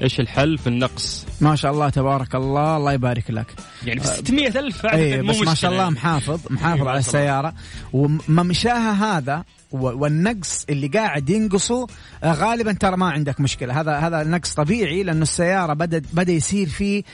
إيش 0.02 0.20
الحل 0.20 0.58
في 0.58 0.66
النقص؟ 0.66 1.26
ما 1.40 1.56
شاء 1.56 1.72
الله 1.72 1.88
تبارك 1.88 2.34
الله 2.34 2.76
الله 2.76 2.92
يبارك 2.92 3.30
لك. 3.30 3.46
يعني 3.86 4.00
ب 4.00 4.04
600 4.04 4.48
ألف 4.48 4.86
اي 4.86 5.22
بس 5.22 5.40
ما 5.40 5.54
شاء 5.54 5.72
الله. 5.72 5.90
محافظ 5.90 6.40
إيه، 6.46 6.52
محافظ 6.52 6.86
على. 6.88 6.98
السيارة. 6.98 7.54
وممشاها 7.92 9.18
هذا 9.18 9.44
والنقص 9.72 10.66
اللي 10.70 10.86
قاعد 10.86 11.30
ينقصه 11.30 11.86
آه، 12.24 12.32
غالبا 12.32 12.72
ترى 12.72 12.96
ما 12.96 13.10
عندك 13.10 13.40
مشكلة. 13.40 13.80
هذا 13.80 13.92
هذا 13.96 14.22
نقص 14.24 14.54
طبيعي 14.54 15.02
لأنه 15.02 15.22
السيارة 15.22 15.72
بدا 15.74 16.02
بدأ 16.12 16.32
يصير 16.32 16.68
في 16.68 17.04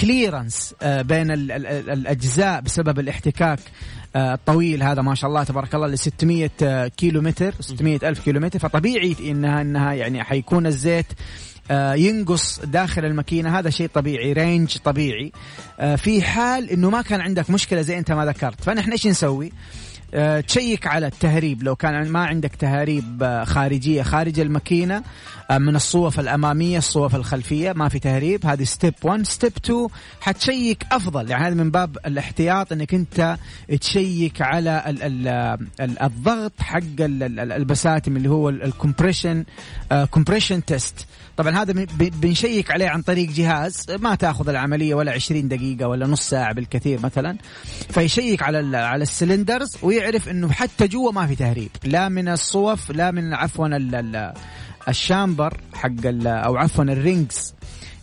كليرنس 0.00 0.74
بين 0.82 1.30
ال 1.30 1.52
ال 1.52 1.66
الأجزاء 1.90 2.60
بسبب 2.60 2.98
الاحتكاك 2.98 3.60
آه، 4.16 4.34
الطويل. 4.34 4.82
هذا 4.82 5.02
ما 5.02 5.14
شاء 5.14 5.30
الله 5.30 5.44
تبارك 5.44 5.74
الله 5.74 5.86
ل 5.86 5.98
600 5.98 6.50
آه، 6.62 6.88
كيلو 6.88 7.20
متر 7.20 7.54
600 7.60 7.98
ألف 8.08 8.20
كيلو 8.24 8.40
متر 8.40 8.58
فطبيعي 8.58 9.16
إنها 9.20 9.60
إنها 9.60 9.92
يعني 9.92 10.24
حيكون 10.24 10.66
الزيت 10.66 11.06
آه، 11.12 11.57
ينقص 11.96 12.60
داخل 12.60 13.04
الماكينة. 13.04 13.58
هذا 13.58 13.70
شيء 13.70 13.88
طبيعي 13.94 14.32
range 14.32 14.76
طبيعي. 14.84 15.32
آه، 15.80 15.96
في 15.96 16.22
حال 16.22 16.70
إنه 16.70 16.90
ما 16.90 17.02
كان 17.02 17.20
عندك 17.20 17.50
مشكلة 17.50 17.82
زي 17.82 17.98
أنت 17.98 18.12
ما 18.12 18.26
ذكرت. 18.26 18.64
فنحن 18.64 18.92
إيش 18.92 19.06
نسوي؟ 19.06 19.52
آه، 20.14 20.40
check 20.40 20.86
على 20.86 21.06
التهريب. 21.06 21.62
لو 21.62 21.76
كان 21.76 22.08
ما 22.08 22.24
عندك 22.26 22.54
تهاريب 22.54 23.22
آه، 23.22 23.44
خارجية 23.44 24.02
خارج 24.02 24.40
الماكينة 24.40 25.02
آه، 25.50 25.58
من 25.58 25.76
الصوف 25.76 26.20
الأمامية 26.20 26.78
الصوف 26.78 27.14
الخلفية 27.14 27.72
ما 27.72 27.88
في 27.88 27.98
تهريب. 27.98 28.46
هذه 28.46 28.64
step 28.64 28.94
1 29.02 29.26
step 29.26 29.52
2 29.64 29.88
ح 30.20 30.31
تشيك 30.31 30.86
أفضل. 30.92 31.30
يعني 31.30 31.44
هذا 31.46 31.54
من 31.54 31.70
باب 31.70 31.98
الاحتياط 32.06 32.72
إنك 32.72 32.94
أنت 32.94 33.36
تشيك 33.80 34.42
على 34.42 34.84
ال 34.86 35.02
ال 35.02 35.28
ال 35.80 36.02
الضغط 36.02 36.52
حق 36.60 36.76
ال- 37.00 37.22
ال- 37.22 37.52
البساتم 37.52 38.16
اللي 38.16 38.30
هو 38.30 38.48
ال 38.48 38.56
compression 38.56 39.44
compression 40.10 40.64
test 40.64 41.06
طبعا 41.38 41.62
هذا 41.62 41.72
بن- 41.72 41.86
بنشيك 41.98 42.70
عليه 42.70 42.88
عن 42.88 43.02
طريق 43.02 43.30
جهاز 43.30 43.86
ما 44.00 44.14
تأخذ 44.14 44.48
العملية 44.48 44.94
ولا 44.94 45.12
20 45.12 45.48
دقيقة 45.48 45.88
ولا 45.88 46.06
نص 46.06 46.22
ساعة 46.28 46.52
بالكثير 46.52 47.00
مثلا. 47.02 47.36
فيشيك 47.90 48.42
على 48.42 48.76
على 48.76 49.02
ال 49.02 49.09
cylinders 49.09 49.76
ويعرف 49.82 50.28
إنه 50.28 50.52
حتى 50.52 50.88
جوا 50.88 51.12
ما 51.12 51.26
في 51.26 51.34
تهريب. 51.36 51.70
لا 51.84 52.08
من 52.08 52.28
الصوف 52.28 52.90
لا 52.90 53.10
من 53.10 53.34
عفوا 53.34 53.66
ال- 53.66 53.94
ال- 53.94 54.32
ال 54.88 54.97
chamber 54.97 55.56
حق 55.74 55.90
أو 56.26 56.56
عفوا 56.56 56.84
ال 56.84 56.96
rings 56.96 57.54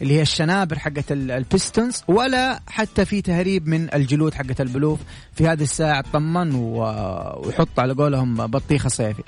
اللي 0.01 0.13
هي 0.13 0.21
الشنابر 0.21 0.79
حقت 0.79 1.11
ال- 1.11 1.31
ال 1.31 1.40
pistons 1.40 2.03
ولا 2.07 2.59
حتى 2.67 3.05
في 3.05 3.21
تهريب 3.21 3.67
من 3.67 3.93
الجلود 3.93 4.33
حقت 4.33 4.61
البلوف 4.61 4.99
في 5.35 5.47
هذه 5.47 5.63
الساعة. 5.63 5.99
اطمن 5.99 6.55
وحط 6.55 7.79
على 7.79 7.93
قولهم 7.93 8.35
بطيخة 8.47 8.89
صيفي. 8.89 9.23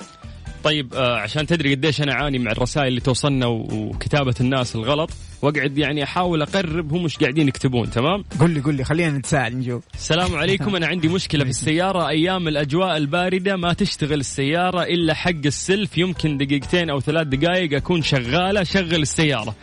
طيب 0.63 0.93
آه 0.93 1.17
عشان 1.17 1.47
تدري 1.47 1.75
قديش 1.75 2.01
أنا 2.01 2.11
أعاني 2.11 2.39
مع 2.39 2.51
الرسائل 2.51 2.87
اللي 2.87 2.99
توصلنا 3.01 3.45
وكتابة 3.45 4.35
الناس 4.41 4.75
الغلط 4.75 5.09
وأقعد 5.41 5.77
يعني 5.77 6.03
أحاول 6.03 6.41
أقرب 6.41 6.93
هم 6.93 7.03
مش 7.03 7.17
قاعدين 7.17 7.47
يكتبون 7.47 7.89
تمام؟ 7.91 8.23
قل 8.39 8.49
لي 8.49 8.59
قل 8.59 8.75
لي 8.75 8.83
خلينا 8.83 9.17
نتساءل 9.17 9.57
نشوف 9.57 9.83
السلام 9.95 10.35
عليكم. 10.35 10.75
أنا 10.75 10.87
عندي 10.87 11.07
مشكلة 11.07 11.43
في 11.43 11.49
السيارة. 11.57 12.07
أيام 12.09 12.47
الأجواء 12.47 12.97
الباردة 12.97 13.55
ما 13.55 13.73
تشتغل 13.73 14.19
السيارة 14.19 14.83
إلا 14.83 15.13
حق 15.13 15.45
السلف. 15.45 15.97
يمكن 15.97 16.37
دقيقتين 16.37 16.89
أو 16.89 16.99
ثلاث 16.99 17.27
دقائق 17.27 17.73
أكون 17.73 18.01
شغالة 18.01 18.63
شغل 18.63 19.01
السيارة. 19.01 19.55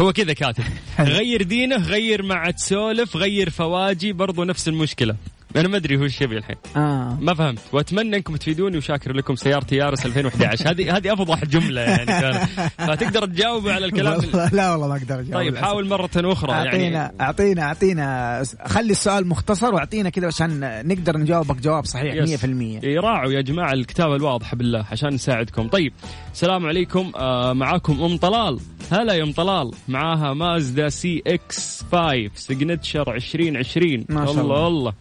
هو 0.00 0.12
كذا 0.12 0.32
كاتب. 0.32 0.64
غير 1.00 1.42
دينه 1.42 1.76
غير 1.76 2.22
مع 2.22 2.50
تسولف 2.50 3.16
غير 3.16 3.50
فواجي 3.50 4.12
برضو 4.12 4.44
نفس 4.44 4.68
المشكلة. 4.68 5.16
أنا 5.56 5.68
ما 5.68 5.76
أدري 5.76 5.96
هو 5.96 6.02
إيش 6.02 6.20
يبي 6.20 6.38
الحين 6.38 6.56
آه. 6.76 7.18
ما 7.20 7.34
فهمت. 7.34 7.58
وأتمنى 7.72 8.16
أنكم 8.16 8.36
تفيدوني 8.36 8.76
وشاكر 8.78 9.12
لكم 9.12 9.34
سيارتي 9.34 9.76
يارس 9.76 10.06
2011 10.06 10.70
هذه 10.70 10.96
هذه 10.96 11.12
افضح 11.12 11.44
جملة 11.44 11.80
يعني 11.80 12.06
كان. 12.06 12.46
فتقدر 12.78 13.26
تجاوب 13.26 13.68
على 13.68 13.86
الكلام 13.86 14.18
والله 14.18 14.48
لا 14.48 14.70
والله 14.72 14.88
ما 14.88 14.96
أقدر 14.96 15.20
أجاوب 15.20 15.34
طيب. 15.34 15.56
حاول 15.56 15.88
مرة 15.88 16.10
أخرى 16.16 16.52
اعطينا 16.52 16.76
يعني 16.76 17.14
أعطينا 17.20 17.62
اعطينا 17.62 18.42
خلي 18.66 18.90
السؤال 18.92 19.26
مختصر 19.26 19.74
وأعطينا 19.74 20.10
كذا 20.10 20.26
عشان 20.26 20.60
نقدر 20.88 21.16
نجاوبك 21.16 21.56
جواب 21.56 21.84
صحيح 21.84 22.14
100% 22.42 22.44
يراعوا 22.84 23.32
يا 23.32 23.40
جماعة 23.40 23.72
الكتابة 23.72 24.16
الواضحة 24.16 24.56
بالله 24.56 24.84
عشان 24.92 25.08
نساعدكم. 25.14 25.68
طيب 25.68 25.92
السلام 26.32 26.66
عليكم. 26.66 27.12
آه 27.16 27.52
معاكم 27.52 28.02
أم 28.02 28.16
طلال. 28.16 28.60
هلا 28.92 29.12
يا 29.14 29.22
أم 29.24 29.32
طلال. 29.32 29.70
معاها 29.88 30.34
مازدا 30.34 30.88
سي 30.88 31.22
إكس 31.26 31.84
5 31.92 32.30
سيجنتشر 32.34 33.14
2020 33.14 34.04
ما 34.08 34.26
شاء 34.26 34.40
الله. 34.40 34.66
الله. 34.68 34.92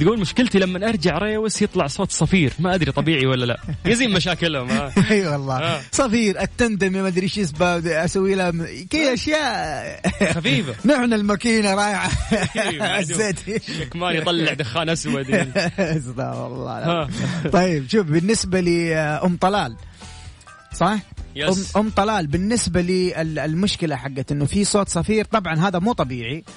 تقول 0.00 0.20
مشكلتي 0.20 0.58
لما 0.58 0.88
أرجع 0.88 1.18
ريوس 1.18 1.62
يطلع 1.62 1.86
صوت 1.86 2.10
صفير. 2.12 2.52
ما 2.58 2.74
أدري 2.74 2.92
طبيعي 2.92 3.26
ولا 3.26 3.44
لا. 3.44 3.58
يزين 3.86 4.10
مشاكلهم. 4.12 4.68
أي 5.10 5.26
والله. 5.26 5.58
آه. 5.58 5.80
صفير 5.92 6.40
التندم 6.42 6.92
ما 6.92 7.08
أدري 7.08 7.22
إيش 7.22 7.38
اسمه 7.38 7.82
أسوي 8.04 8.34
لها 8.34 8.50
م- 8.50 8.66
كذا 8.90 9.14
أشياء. 9.14 10.00
خفيفه 10.32 10.74
نحن 10.92 11.12
الماكينة 11.12 11.74
رايحة. 11.74 12.10
الزيت. 12.98 13.36
كمان 13.92 14.16
يطلع 14.16 14.52
دخان 14.52 14.88
أسود. 14.88 15.30
استغفر 15.78 16.46
الله 16.46 16.78
ها. 16.78 17.08
طيب 17.52 17.88
شوف 17.88 18.06
بالنسبة 18.06 18.60
لام 18.60 19.36
طلال. 19.36 19.76
صح؟ 20.74 20.98
yes. 21.36 21.76
أم 21.76 21.90
طلال 21.90 22.26
بالنسبة 22.26 22.80
للمشكله 22.80 23.96
حقت 23.96 24.32
إنه 24.32 24.44
في 24.44 24.64
صوت 24.64 24.88
صفير 24.88 25.24
طبعا 25.24 25.54
هذا 25.68 25.78
مو 25.78 25.92
طبيعي. 25.92 26.38
آه، 26.38 26.52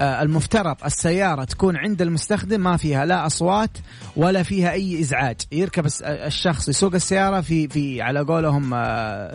المفترض 0.00 0.76
السيارة 0.84 1.44
تكون 1.44 1.76
عند 1.76 2.02
المستخدم 2.02 2.60
ما 2.60 2.76
فيها 2.76 3.04
لا 3.04 3.26
أصوات 3.26 3.70
ولا 4.16 4.42
فيها 4.42 4.72
أي 4.72 5.00
إزعاج. 5.00 5.36
يركب 5.52 5.86
الشخص 6.02 6.68
يسوق 6.68 6.94
السيارة 6.94 7.40
في 7.40 7.68
في 7.68 8.02
على 8.02 8.20
قولهم 8.20 8.70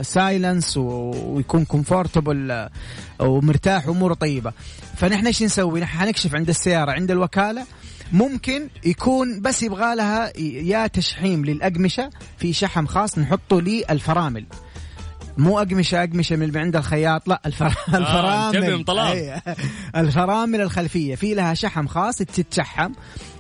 silence 0.02 0.78
ويكون 0.78 1.66
comfortable 1.66 2.70
ومرتاح 3.20 3.88
وأموره 3.88 4.14
طيبة. 4.14 4.54
فنحن 4.98 5.28
إيش 5.28 5.44
نسوي؟ 5.44 5.80
نحن 5.80 5.98
حنكشف 5.98 6.36
عند 6.36 6.50
السيارة 6.50 6.92
عند 6.92 7.12
الوكالة. 7.12 7.66
ممكن 8.12 8.70
يكون 8.86 9.42
بس 9.42 9.64
يبغى 9.64 9.96
لها 9.96 10.38
يا 10.40 10.88
تشحيم 10.88 11.46
للأقمشة 11.46 12.10
في 12.38 12.54
شحم 12.54 12.86
خاص 12.86 13.18
نحطه 13.20 13.62
للفرامل. 13.62 14.46
مو 15.38 15.60
أقمشة 15.60 16.04
أقمشة 16.04 16.36
من 16.36 16.58
عند 16.58 16.76
الخياط 16.76 17.28
لا 17.28 17.42
الفر... 17.46 17.76
الفرامل 17.94 18.84
طلال. 18.84 19.18
أي. 19.18 19.42
الفرامل 19.96 20.62
الخلفية 20.62 21.16
في 21.16 21.34
لها 21.34 21.54
شحم 21.54 21.88
خاص 21.88 22.18
تتشحم 22.18 22.92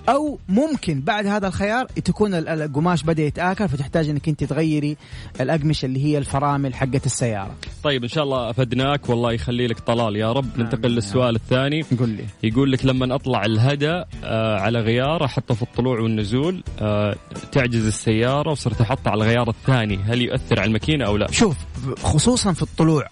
أو 0.09 0.39
ممكن 0.49 1.01
بعد 1.01 1.25
هذا 1.27 1.47
الخيار 1.47 1.85
تكون 1.85 2.33
ال- 2.33 2.47
القماش 2.49 3.03
بدأ 3.03 3.23
يتآكل 3.23 3.69
فتحتاج 3.69 4.09
إنك 4.09 4.29
أنت 4.29 4.43
تغيري 4.43 4.97
الأقمشة 5.41 5.85
اللي 5.85 6.05
هي 6.05 6.17
الفرامل 6.17 6.75
حقت 6.75 7.05
السيارة. 7.05 7.55
طيب 7.83 8.03
إن 8.03 8.09
شاء 8.09 8.23
الله 8.23 8.49
أفدناك 8.49 9.09
والله 9.09 9.31
يخلي 9.33 9.67
لك 9.67 9.79
طلال 9.79 10.15
يا 10.15 10.31
رب. 10.31 10.45
ننتقل 10.57 10.89
للسؤال 10.91 11.35
الثاني. 11.35 11.81
قول 11.99 12.09
لي. 12.09 12.23
يقول 12.43 12.71
لك 12.71 12.85
لما 12.85 13.15
أطلع 13.15 13.45
الهدى 13.45 14.03
آه 14.23 14.59
على 14.59 14.79
غيار 14.79 15.25
أحطه 15.25 15.53
في 15.55 15.61
الطلوع 15.61 15.99
والنزول 15.99 16.63
آه 16.79 17.15
تعجز 17.51 17.85
السيارة 17.85 18.51
وصرت 18.51 18.81
احطه 18.81 19.11
على 19.11 19.23
الغيار 19.23 19.49
الثاني. 19.49 19.97
هل 19.97 20.21
يؤثر 20.21 20.59
على 20.59 20.67
الماكينة 20.67 21.05
أو 21.05 21.17
لا؟ 21.17 21.31
شوف 21.31 21.55
خصوصا 22.03 22.53
في 22.53 22.61
الطلوع 22.61 23.07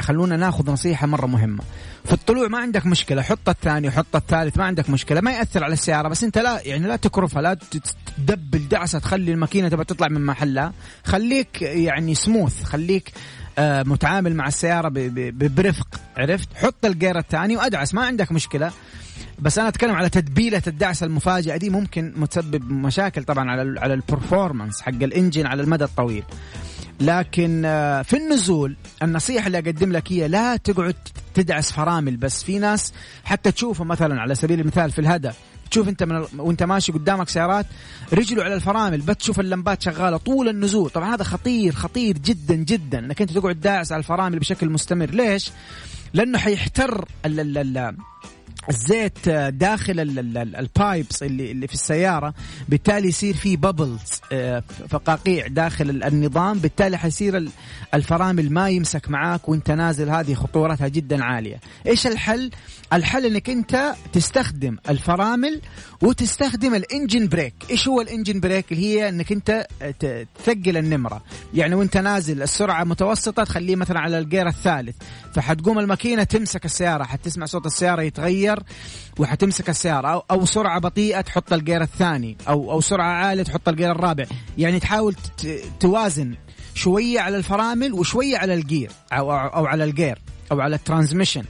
خلونا 0.00 0.36
ناخذ 0.36 0.70
نصيحة 0.72 1.06
مرة 1.06 1.26
مهمة. 1.26 1.62
في 2.04 2.12
الطلوع 2.12 2.48
ما 2.48 2.58
عندك 2.58 2.86
مشكلة 2.86 3.22
حط 3.22 3.48
الثاني 3.48 3.90
حط 3.90 4.16
الثالث 4.16 4.58
ما 4.58 4.64
عندك 4.64 4.90
مشكلة 4.90 5.20
ما 5.20 5.32
يأثر 5.32 5.64
على 5.64 5.72
السيارة 5.72 6.08
بس 6.08 6.24
أنت 6.24 6.38
لا 6.38 6.60
يعني 6.64 6.86
لا 6.86 6.96
تكرفها 6.96 7.42
لا 7.42 7.58
تدبل 8.18 8.68
دعسة 8.68 8.98
تخلي 8.98 9.32
الماكينة 9.32 9.68
تبى 9.68 9.84
تطلع 9.84 10.08
من 10.08 10.26
محلها 10.26 10.72
خليك 11.04 11.62
يعني 11.62 12.14
سموث 12.14 12.62
خليك 12.62 13.12
آه 13.58 13.82
متعامل 13.82 14.34
مع 14.34 14.48
السيارة 14.48 14.92
برفق 15.32 15.88
عرفت؟ 16.16 16.48
حط 16.54 16.84
الجير 16.84 17.18
الثاني 17.18 17.56
وادعس 17.56 17.94
ما 17.94 18.02
عندك 18.06 18.32
مشكلة 18.32 18.72
بس 19.38 19.58
أنا 19.58 19.68
أتكلم 19.68 19.94
على 19.94 20.08
تتبيله 20.08 20.62
الدعسة 20.66 21.06
المفاجئة 21.06 21.56
دي 21.56 21.70
ممكن 21.70 22.12
متسبب 22.16 22.70
مشاكل 22.70 23.24
طبعا 23.24 23.50
على 23.50 23.80
على 23.80 23.94
ال 23.94 24.01
performance 24.01 24.80
حق 24.80 24.88
ال 24.88 24.96
engine 24.96 25.46
على 25.46 25.62
المدى 25.62 25.84
الطويل. 25.84 26.24
لكن 27.00 27.62
آه، 27.64 28.02
في 28.02 28.16
النزول 28.16 28.76
النصيحة 29.02 29.46
اللي 29.46 29.58
أقدم 29.58 29.92
لك 29.92 30.12
هي 30.12 30.28
لا 30.28 30.56
تقعد 30.56 30.96
تدعس 31.34 31.72
فرامل 31.72 32.16
بس 32.16 32.44
في 32.44 32.58
ناس 32.58 32.92
حتى 33.24 33.52
تشوفه 33.52 33.84
مثلا 33.84 34.20
على 34.20 34.34
سبيل 34.34 34.60
المثال 34.60 34.90
في 34.90 34.98
الهدا 34.98 35.30
تشوف 35.70 35.88
أنت 35.88 36.02
من 36.02 36.16
ال... 36.16 36.26
وأنت 36.38 36.62
ماشي 36.62 36.92
قدامك 36.92 37.28
سيارات 37.28 37.66
رجله 38.12 38.44
على 38.44 38.54
الفرامل 38.54 39.00
بتشوف 39.00 39.40
اللمبات 39.40 39.82
شغالة 39.82 40.16
طول 40.16 40.48
النزول. 40.48 40.90
طبعا 40.90 41.14
هذا 41.14 41.24
خطير 41.24 41.72
خطير 41.72 42.18
جدا 42.18 42.54
جدا 42.54 42.98
إنك 42.98 43.22
أنت 43.22 43.32
تقعد 43.32 43.60
داعس 43.60 43.92
على 43.92 43.98
الفرامل 43.98 44.38
بشكل 44.38 44.70
مستمر. 44.70 45.10
ليش؟ 45.10 45.50
لأنه 46.14 46.38
حيحتر 46.38 47.08
ال... 47.26 47.58
ال... 47.58 47.96
ال... 48.68 48.74
الزيت 48.74 49.28
داخل 49.54 50.00
ال- 50.00 50.18
ال- 50.18 50.38
ال- 50.38 50.56
ال 50.56 50.67
pipes 50.67 51.22
اللي 51.22 51.50
اللي 51.50 51.66
في 51.66 51.74
السيارة 51.74 52.34
بالتالي 52.68 53.08
يصير 53.08 53.34
في 53.34 53.56
bubbles 53.56 54.00
فقاقيع 54.88 55.46
داخل 55.46 55.90
ال- 55.90 56.04
النظام 56.04 56.58
بالتالي 56.58 56.96
حيصير 56.98 57.36
ال- 57.36 57.50
الفرامل 57.94 58.52
ما 58.52 58.68
يمسك 58.70 59.08
معاك 59.10 59.48
وانت 59.48 59.70
نازل. 59.70 60.10
هذه 60.10 60.34
خطورتها 60.34 60.88
جدا 60.88 61.24
عالية. 61.24 61.60
إيش 61.86 62.06
الحل؟ 62.06 62.50
الحل 62.92 63.26
إنك 63.26 63.50
أنت 63.50 63.94
تستخدم 64.12 64.76
الفرامل 64.88 65.60
وتستخدم 66.02 66.74
ال 66.74 66.82
engine 66.82 67.28
brake. 67.28 67.54
إيش 67.70 67.88
هو 67.88 68.00
ال 68.00 68.06
engine 68.06 68.40
brake؟ 68.40 68.72
اللي 68.72 68.84
هي 68.86 69.08
إنك 69.08 69.32
أنت 69.32 69.66
ت- 70.00 70.26
تثقل 70.38 70.76
النمرة. 70.76 71.22
يعني 71.54 71.74
وأنت 71.74 71.96
نازل 71.96 72.42
السرعة 72.42 72.84
متوسطة 72.84 73.44
تخليه 73.44 73.76
مثلا 73.76 74.00
على 74.00 74.18
الجير 74.18 74.48
الثالث. 74.48 74.96
فحتقوم 75.34 75.78
الماكينة 75.78 76.24
تمسك 76.24 76.64
السيارة. 76.64 77.04
حتسمع 77.04 77.46
صوت 77.46 77.66
السيارة 77.66 78.02
يتغير 78.02 78.62
وحتمسك 79.18 79.70
السيارة. 79.70 80.08
أو, 80.08 80.22
أو 80.30 80.44
سرعة 80.44 80.80
بطيئة 80.80 81.20
تحط 81.20 81.52
الجير 81.52 81.82
الثاني. 81.82 82.36
أو 82.48 82.72
أو 82.72 82.80
سرعة 82.80 83.12
عالية 83.12 83.42
تحط 83.42 83.68
الجير 83.68 83.90
الرابع. 83.90 84.24
يعني 84.58 84.80
تحاول 84.80 85.16
توازن 85.80 86.34
شوية 86.74 87.20
على 87.20 87.36
الفرامل 87.36 87.92
وشوية 87.92 88.38
على 88.38 88.54
الجير. 88.54 88.90
أو 89.12 89.32
أو, 89.32 89.66
على 89.66 89.84
الجير. 89.84 90.18
أو 90.52 90.60
على 90.60 90.76
ال 90.76 90.81
transmission 90.81 91.44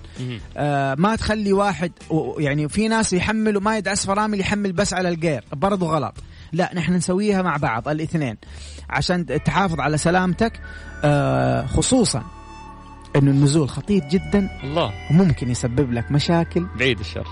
آه 0.56 0.94
ما 0.98 1.16
تخلي 1.16 1.52
واحد 1.52 1.92
يعني 2.38 2.68
في 2.68 2.88
ناس 2.88 3.12
يحملوا 3.12 3.62
ما 3.62 3.76
يدعس 3.78 4.06
فرامل 4.06 4.40
يحمل 4.40 4.72
بس 4.72 4.94
على 4.94 5.08
الجير 5.08 5.44
برضو 5.52 5.86
غلط. 5.86 6.14
لا 6.52 6.70
نحن 6.74 6.92
نسويها 6.92 7.42
مع 7.42 7.56
بعض 7.56 7.88
الاثنين. 7.88 8.36
عشان 8.90 9.26
تحافظ 9.26 9.80
على 9.80 9.98
سلامتك 9.98 10.60
آه 11.04 11.66
خصوصا 11.66 12.24
إنه 13.16 13.30
النزول 13.30 13.68
خطير 13.68 14.02
جدا 14.10 14.48
الله. 14.64 14.92
وممكن 15.10 15.50
يسبب 15.50 15.92
لك 15.92 16.12
مشاكل. 16.12 16.66
بعيد 16.78 17.00
الشر. 17.00 17.26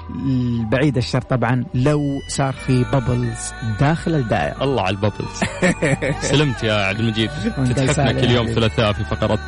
بعيد 0.70 0.97
الشر 0.97 1.20
طبعا 1.20 1.64
لو 1.74 2.20
صار 2.28 2.53
في 2.53 2.85
بابلز 2.93 3.53
داخل 3.80 4.14
الدائرة. 4.14 4.62
الله 4.64 4.83
على 4.83 4.97
البابلز 4.97 5.41
سلمت 6.20 6.62
يا 6.62 6.72
عبد 6.74 7.01
المجيد. 7.01 7.30
تتحفنا 7.66 8.12
كل 8.12 8.30
يوم. 8.30 8.47
ثلاثاء 8.47 8.93
في 8.93 9.05
فقرة 9.05 9.41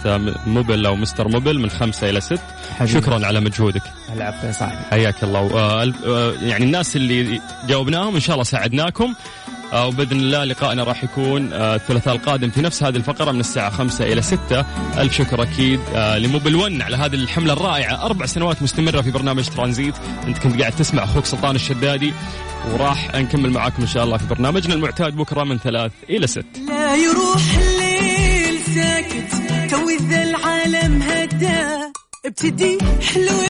موبل 0.47 0.87
أو 0.87 0.97
مستر 0.97 1.29
موبل 1.29 1.59
من 1.59 1.71
خمسة 1.71 2.11
إلى 2.11 2.21
ست. 2.21 2.41
حبيبي. 2.79 3.01
شكرا 3.01 3.27
على 3.27 3.41
مجهودك. 3.41 3.83
العفو 4.13 4.47
يا 4.47 4.53
صاحبي. 4.53 4.85
حياك 4.91 5.25
الله. 5.25 5.59
آه، 5.59 6.33
يعني 6.43 6.65
الناس 6.65 6.97
اللي 6.97 7.41
جاوبناهم 7.69 8.15
إن 8.15 8.21
شاء 8.21 8.35
الله 8.35 8.45
ساعدناكم. 8.45 9.15
وبإذن 9.75 10.21
الله 10.21 10.45
لقائنا 10.45 10.85
راح 10.85 11.05
يكون 11.05 11.53
آه، 11.53 11.75
الثلاثاء 11.75 12.15
القادم 12.15 12.51
في 12.51 12.63
نفس 12.63 12.83
هذه 12.83 12.97
الفقرة 12.97 13.33
من 13.33 13.41
الساعة 13.41 13.71
خمسة 13.71 14.13
إلى 14.13 14.23
ستة. 14.23 14.65
ألف 14.99 15.13
شكر 15.13 15.43
أكيد 15.43 15.81
آه، 15.95 16.19
لموبل 16.19 16.55
ون 16.55 16.83
على 16.83 16.97
هذه 16.97 17.15
الحملة 17.15 17.53
الرائعة. 17.53 18.05
أربع 18.05 18.27
سنوات 18.27 18.63
مستمرة 18.63 19.01
في 19.01 19.11
برنامج 19.11 19.49
ترانزيت. 19.49 19.95
أنت 20.27 20.39
كنت 20.39 20.61
قاعد 20.61 20.73
تسمع 20.73 21.05
أخوك 21.05 21.25
سلطان 21.25 21.55
الشدادي 21.55 22.13
وراح 22.73 23.15
نكمل 23.15 23.51
معاكم 23.51 23.83
إن 23.83 23.89
شاء 23.89 24.05
الله 24.05 24.17
في 24.17 24.27
برنامجنا 24.27 24.75
المعتاد 24.75 25.17
بكرة 25.17 25.45
من 25.45 25.59
ثلاث 25.59 25.93
إلى 26.11 26.27
ست. 26.27 26.47
لا 26.69 26.97
يروح 26.97 27.43
الليل 27.59 28.61
ساكت 28.75 29.35
ذا 30.11 30.23
العالم 30.23 31.03
هدا. 31.03 31.93
ابتدي 32.27 32.79
حلو 33.15 33.41